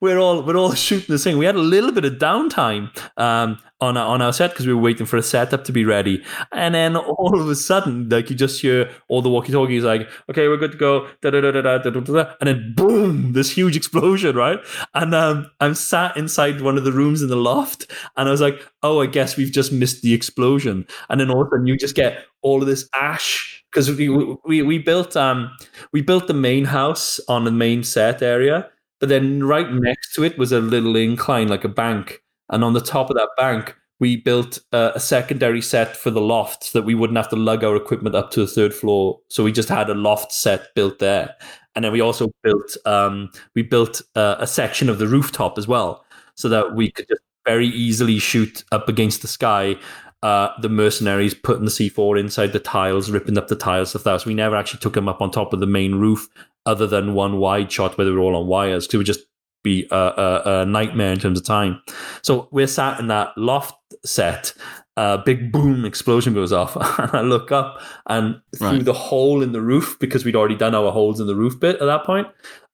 [0.00, 1.38] We're all we're all shooting this thing.
[1.38, 4.72] We had a little bit of downtime um, on our, on our set because we
[4.72, 6.22] were waiting for a setup to be ready,
[6.52, 10.48] and then all of a sudden, like you just hear all the walkie-talkies like, "Okay,
[10.48, 13.50] we're good to go," da da da da da da da, and then boom, this
[13.50, 14.58] huge explosion, right?
[14.94, 18.40] And um, I'm sat inside one of the rooms in the loft, and I was
[18.40, 21.66] like, "Oh, I guess we've just missed the explosion," and then all of a sudden
[21.66, 24.08] you just get all of this ash because we,
[24.44, 25.50] we we built um
[25.92, 28.68] we built the main house on the main set area
[29.00, 32.22] but then right next to it was a little incline, like a bank.
[32.50, 36.20] And on the top of that bank, we built a, a secondary set for the
[36.20, 39.18] loft so that we wouldn't have to lug our equipment up to the third floor.
[39.28, 41.34] So we just had a loft set built there.
[41.74, 45.68] And then we also built um, we built uh, a section of the rooftop as
[45.68, 49.76] well, so that we could just very easily shoot up against the sky
[50.22, 54.20] uh, the mercenaries putting the C4 inside the tiles, ripping up the tiles of that.
[54.20, 56.28] So we never actually took them up on top of the main roof
[56.66, 59.26] other than one wide shot where they were all on wires because it would just
[59.62, 61.82] be a, a, a, nightmare in terms of time.
[62.22, 64.52] So we're sat in that loft set.
[64.96, 68.84] A uh, big boom explosion goes off, and I look up and through right.
[68.84, 71.80] the hole in the roof because we'd already done our holes in the roof bit
[71.80, 72.26] at that point.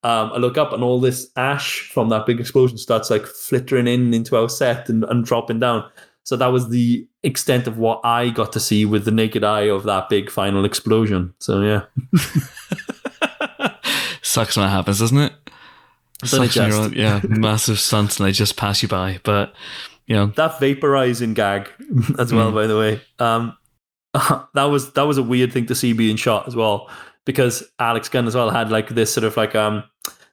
[0.03, 3.86] Um, I look up and all this ash from that big explosion starts like flittering
[3.86, 5.88] in into our set and, and dropping down.
[6.27, 9.68] So that was the extent of what I got to see with the naked eye
[9.68, 11.33] of that big final explosion.
[11.39, 11.83] So yeah.
[14.22, 15.33] Sucks when it happens, doesn't it?
[16.24, 19.20] Sucks when you're yeah, massive stunts and they just pass you by.
[19.22, 19.55] But
[20.07, 21.70] you know that vaporizing gag
[22.18, 22.51] as well.
[22.51, 22.55] Mm.
[22.55, 23.57] By the way, um,
[24.55, 26.91] that was that was a weird thing to see being shot as well
[27.24, 29.85] because Alex Gunn as well had like this sort of like um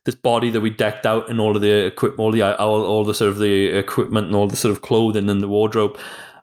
[0.06, 3.06] this body that we decked out in all of the equipment, all the all, all
[3.06, 5.98] the sort of the equipment and all the sort of clothing and the wardrobe,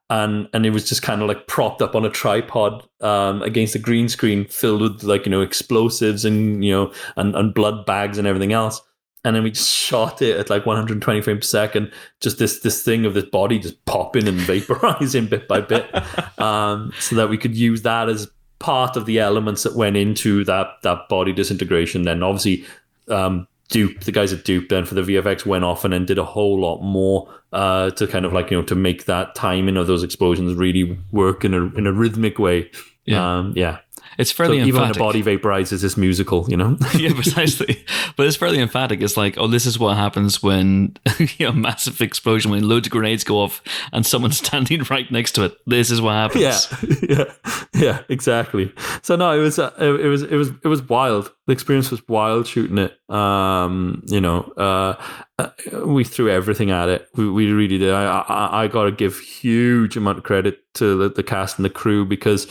[0.09, 3.75] and and it was just kind of like propped up on a tripod um, against
[3.75, 7.85] a green screen filled with like you know explosives and you know and, and blood
[7.85, 8.81] bags and everything else.
[9.23, 11.93] And then we just shot it at like 120 frames per second.
[12.21, 15.95] Just this this thing of this body just popping and vaporizing bit by bit,
[16.39, 18.27] um, so that we could use that as
[18.59, 22.03] part of the elements that went into that that body disintegration.
[22.03, 22.65] Then obviously
[23.11, 26.18] um, Dupe, the guys at Dupe, then for the VFX went off and then did
[26.18, 29.77] a whole lot more uh, to kind of like you know to make that timing
[29.77, 32.71] of those explosions really work in a in a rhythmic way.
[33.07, 33.79] Yeah, um, yeah.
[34.21, 36.77] It's fairly so even when the body vaporizes, it's musical, you know.
[36.95, 37.83] yeah, precisely.
[38.16, 39.01] But it's fairly emphatic.
[39.01, 40.95] It's like, oh, this is what happens when
[41.39, 43.62] you know massive explosion, when loads of grenades go off,
[43.95, 45.57] and someone's standing right next to it.
[45.66, 46.43] This is what happens.
[46.43, 47.33] Yeah, yeah,
[47.73, 48.71] yeah, exactly.
[49.01, 51.33] So no, it was uh, it was it was it was wild.
[51.47, 52.99] The experience was wild shooting it.
[53.11, 55.03] Um, you know, uh,
[55.39, 55.49] uh
[55.87, 57.09] we threw everything at it.
[57.14, 57.95] We, we really did.
[57.95, 61.64] I I, I got to give huge amount of credit to the, the cast and
[61.64, 62.47] the crew because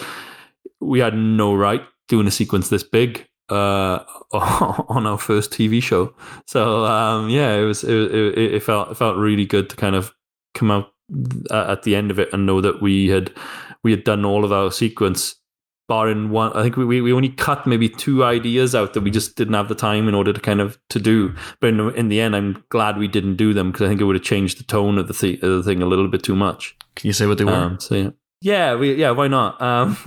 [0.80, 6.14] we had no right doing a sequence this big uh, on our first TV show.
[6.46, 9.96] So um, yeah, it was it, it, it, felt it felt really good to kind
[9.96, 10.14] of
[10.54, 10.92] come out
[11.52, 13.32] at the end of it and know that we had
[13.84, 15.36] we had done all of our sequence.
[15.88, 19.36] Barring one, I think we, we only cut maybe two ideas out that we just
[19.36, 21.34] didn't have the time in order to kind of to do.
[21.60, 24.04] But in, in the end, I'm glad we didn't do them because I think it
[24.04, 26.36] would have changed the tone of the, th- of the thing a little bit too
[26.36, 26.78] much.
[26.96, 27.54] Can you say what they were?
[27.54, 28.10] Um, so yeah.
[28.42, 29.62] Yeah, we yeah, why not?
[29.62, 29.98] Um,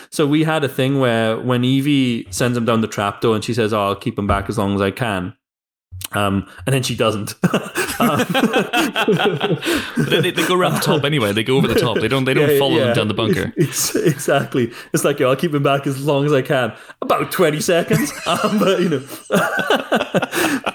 [0.10, 3.52] so we had a thing where when Evie sends him down the trapdoor and she
[3.52, 5.34] says, "Oh, I'll keep him back as long as I can,"
[6.14, 7.34] um, and then she doesn't.
[8.00, 8.18] um,
[9.96, 11.32] they, they, they, go around the top anyway.
[11.32, 11.98] They go over the top.
[11.98, 12.24] They don't.
[12.24, 12.84] They don't yeah, follow yeah.
[12.86, 13.52] them down the bunker.
[13.62, 14.72] It's, it's, exactly.
[14.92, 16.74] It's like, yo, I'll keep him back as long as I can.
[17.00, 19.02] About twenty seconds, um, but you know.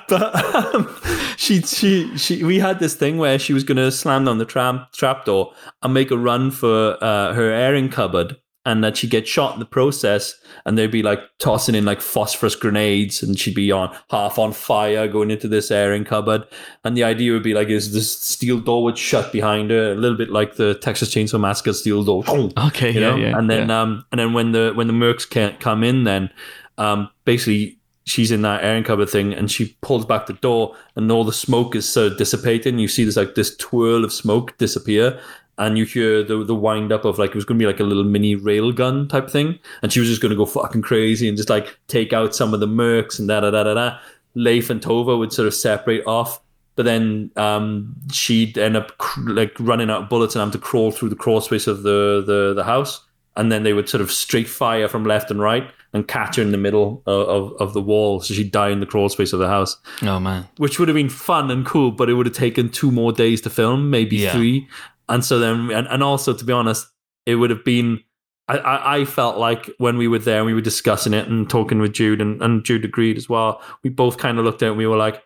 [0.07, 0.95] but um,
[1.37, 2.43] she, she, she.
[2.43, 5.53] We had this thing where she was going to slam down the trap trap door
[5.81, 9.59] and make a run for uh, her airing cupboard and that she'd get shot in
[9.59, 13.95] the process and they'd be like tossing in like phosphorus grenades and she'd be on
[14.09, 16.43] half on fire going into this airing cupboard.
[16.83, 19.95] And the idea would be like is this steel door would shut behind her a
[19.95, 22.25] little bit like the texas chainsaw massacre steel door.
[22.57, 23.15] Okay you yeah, know?
[23.15, 23.81] yeah, and then yeah.
[23.81, 26.29] um and then when the when the mercs can't come in then
[26.77, 31.09] um basically she's in that airing cupboard thing and she pulls back the door and
[31.09, 32.79] all the smoke is sort of dissipating.
[32.79, 35.21] You see this like this twirl of smoke disappear
[35.57, 37.79] and you hear the the wind up of like it was going to be like
[37.79, 40.81] a little mini rail gun type thing, and she was just going to go fucking
[40.81, 43.73] crazy and just like take out some of the mercs and da da da da
[43.73, 43.97] da.
[44.35, 46.39] Leif and Tova would sort of separate off,
[46.75, 50.59] but then um, she'd end up cr- like running out of bullets and have to
[50.59, 53.03] crawl through the crawl space of the the the house,
[53.35, 56.41] and then they would sort of straight fire from left and right and catch her
[56.43, 59.31] in the middle of, of, of the wall, so she'd die in the crawl space
[59.31, 62.25] of the house oh man which would have been fun and cool, but it would
[62.25, 64.33] have taken two more days to film, maybe Yeah.
[64.33, 64.67] three.
[65.09, 66.87] And so then, and, and also to be honest,
[67.25, 68.03] it would have been.
[68.49, 71.79] I, I, felt like when we were there and we were discussing it and talking
[71.79, 73.61] with Jude, and, and Jude agreed as well.
[73.83, 75.21] We both kind of looked at it and we were like,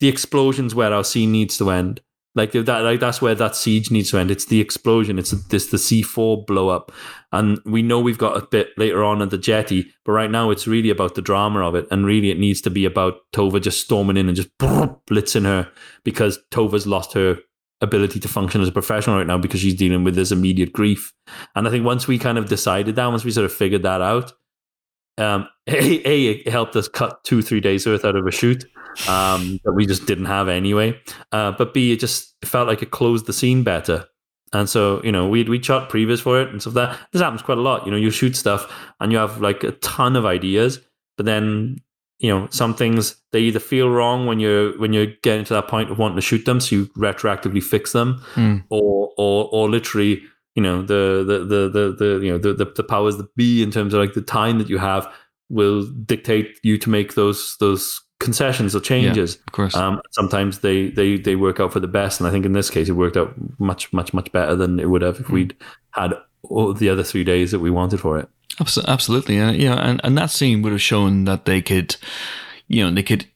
[0.00, 2.02] the explosion's where our scene needs to end.
[2.36, 4.30] Like that, like that's where that siege needs to end.
[4.30, 5.18] It's the explosion.
[5.18, 6.92] It's this the C four blow up,
[7.32, 10.50] and we know we've got a bit later on at the jetty, but right now
[10.50, 13.60] it's really about the drama of it, and really it needs to be about Tova
[13.60, 15.72] just storming in and just blitzing her
[16.04, 17.38] because Tova's lost her
[17.80, 21.12] ability to function as a professional right now because she's dealing with this immediate grief.
[21.54, 24.02] And I think once we kind of decided that, once we sort of figured that
[24.02, 24.32] out,
[25.18, 28.64] um, a, a it helped us cut two three days worth out of a shoot
[29.08, 30.98] um, that we just didn't have anyway.
[31.32, 34.06] Uh, but B, it just felt like it closed the scene better.
[34.52, 37.08] And so, you know, we we shot previs for it and stuff like that.
[37.12, 37.84] This happens quite a lot.
[37.84, 40.80] You know, you shoot stuff and you have like a ton of ideas,
[41.16, 41.78] but then
[42.20, 45.68] you know some things they either feel wrong when you're when you're getting to that
[45.68, 48.62] point of wanting to shoot them, so you retroactively fix them, Mm.
[48.70, 50.22] or or or literally,
[50.54, 53.62] you know, the the the the, the you know the, the the powers that be
[53.62, 55.08] in terms of like the time that you have
[55.48, 59.36] will dictate you to make those those concessions or changes.
[59.36, 62.44] of course Um, sometimes they, they they work out for the best, and I think
[62.46, 65.30] in this case it worked out much much much better than it would have if
[65.30, 65.56] we'd
[65.92, 66.12] had
[66.42, 68.28] all the other three days that we wanted for it.
[68.60, 71.96] Abso- Absolutely, yeah, yeah, and and that scene would have shown that they could,
[72.68, 73.26] you know, they could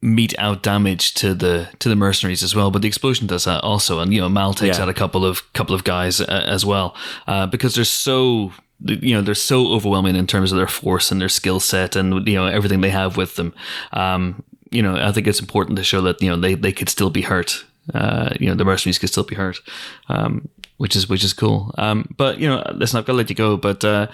[0.00, 2.70] mete out damage to the to the mercenaries as well.
[2.70, 4.84] But the explosion does that also, and you know, Mal takes Yeah.
[4.84, 6.94] out a couple of couple of guys uh, as well
[7.26, 8.52] uh, because they're so.
[8.80, 12.24] You know they're so overwhelming in terms of their force and their skill set and
[12.28, 13.52] you know everything they have with them.
[13.92, 16.88] Um, you know I think it's important to show that you know they, they could
[16.88, 17.64] still be hurt.
[17.92, 19.58] Uh, you know the mercenaries could still be hurt,
[20.08, 21.74] um, which is which is cool.
[21.76, 23.56] Um, but you know listen, I've got to let you go.
[23.56, 24.06] But uh,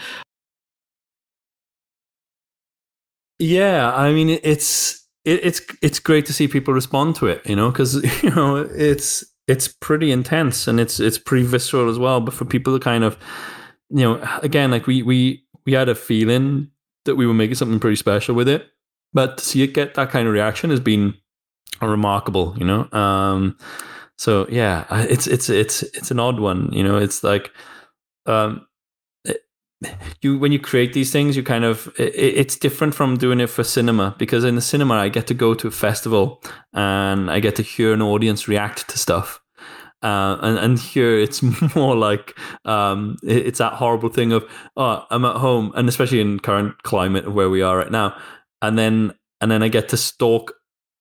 [3.39, 7.57] Yeah, I mean it's it, it's it's great to see people respond to it, you
[7.57, 12.21] know, because you know it's it's pretty intense and it's it's pretty visceral as well.
[12.21, 13.19] But for people to kind of,
[13.91, 16.69] you know, again, like we we we had a feeling
[17.05, 18.67] that we were making something pretty special with it,
[19.13, 21.15] but to see it get that kind of reaction has been
[21.83, 22.89] remarkable, you know.
[22.93, 23.59] Um,
[24.19, 26.99] so yeah, it's it's it's it's an odd one, you know.
[26.99, 27.51] It's like
[28.27, 28.67] um,
[30.23, 33.49] you when you create these things, you kind of it, it's different from doing it
[33.49, 37.41] for cinema because in the cinema I get to go to a festival and I
[37.41, 39.41] get to hear an audience react to stuff.
[40.03, 41.43] Uh, and and here it's
[41.77, 44.45] more like um, it- it's that horrible thing of
[44.77, 48.15] oh I'm at home and especially in current climate where we are right now
[48.61, 50.53] and then and then I get to stalk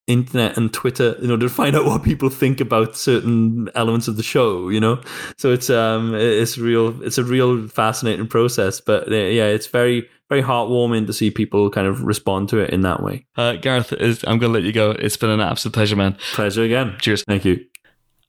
[0.08, 4.18] internet and Twitter in order to find out what people think about certain elements of
[4.18, 4.70] the show.
[4.70, 5.02] You know,
[5.38, 8.82] so it's um it's real it's a real fascinating process.
[8.82, 12.72] But uh, yeah, it's very very heartwarming to see people kind of respond to it
[12.72, 13.26] in that way.
[13.38, 14.92] uh, Gareth, is, I'm going to let you go.
[14.92, 16.18] It's been an absolute pleasure, man.
[16.32, 16.96] Pleasure again.
[17.00, 17.24] Cheers.
[17.28, 17.64] Thank you.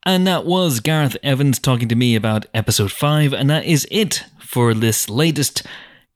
[0.05, 4.23] And that was Gareth Evans talking to me about episode 5, and that is it
[4.39, 5.63] for this latest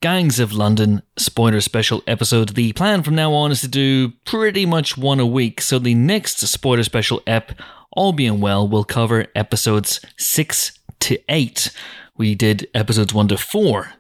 [0.02, 2.56] Gangs of London spoiler special episode.
[2.56, 5.94] The plan from now on is to do pretty much one a week, so the
[5.94, 7.52] next spoiler special ep,
[7.92, 11.74] all being well, will cover episodes 6 to 8.
[12.16, 13.92] We did episodes 1 to 4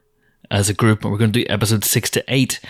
[0.49, 2.61] as a group, and we're going to do episodes 6 to 8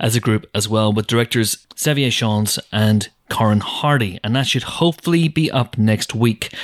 [0.00, 4.62] as a group as well with directors Xavier Gens and Corin Hardy, and that should
[4.62, 6.54] hopefully be up next week.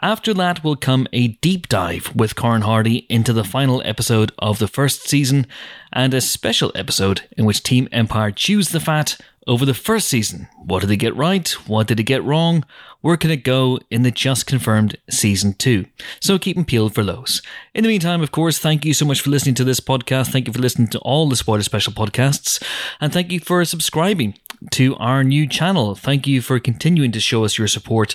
[0.00, 4.60] After that will come a deep dive with Corin Hardy into the final episode of
[4.60, 5.44] the first season
[5.92, 9.18] and a special episode in which Team Empire chews the fat
[9.48, 10.46] over the first season.
[10.56, 11.48] What did they get right?
[11.66, 12.64] What did it get wrong?
[13.00, 15.86] Where can it go in the just confirmed season 2?
[16.20, 17.42] So keep them peeled for those.
[17.74, 20.30] In the meantime, of course, thank you so much for listening to this podcast.
[20.30, 22.62] Thank you for listening to all the Spoiler Special podcasts.
[23.00, 24.34] And thank you for subscribing
[24.72, 25.96] to our new channel.
[25.96, 28.14] Thank you for continuing to show us your support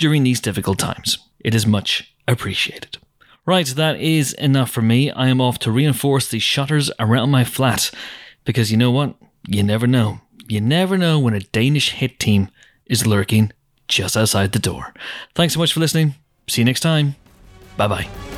[0.00, 1.18] during these difficult times.
[1.38, 2.98] It is much appreciated.
[3.46, 5.10] Right, that is enough for me.
[5.10, 7.90] I am off to reinforce the shutters around my flat
[8.44, 9.14] because you know what?
[9.46, 10.20] You never know.
[10.48, 12.48] You never know when a Danish hit team
[12.86, 13.52] is lurking
[13.88, 14.92] just outside the door.
[15.34, 16.14] Thanks so much for listening.
[16.48, 17.16] See you next time.
[17.76, 18.29] Bye bye.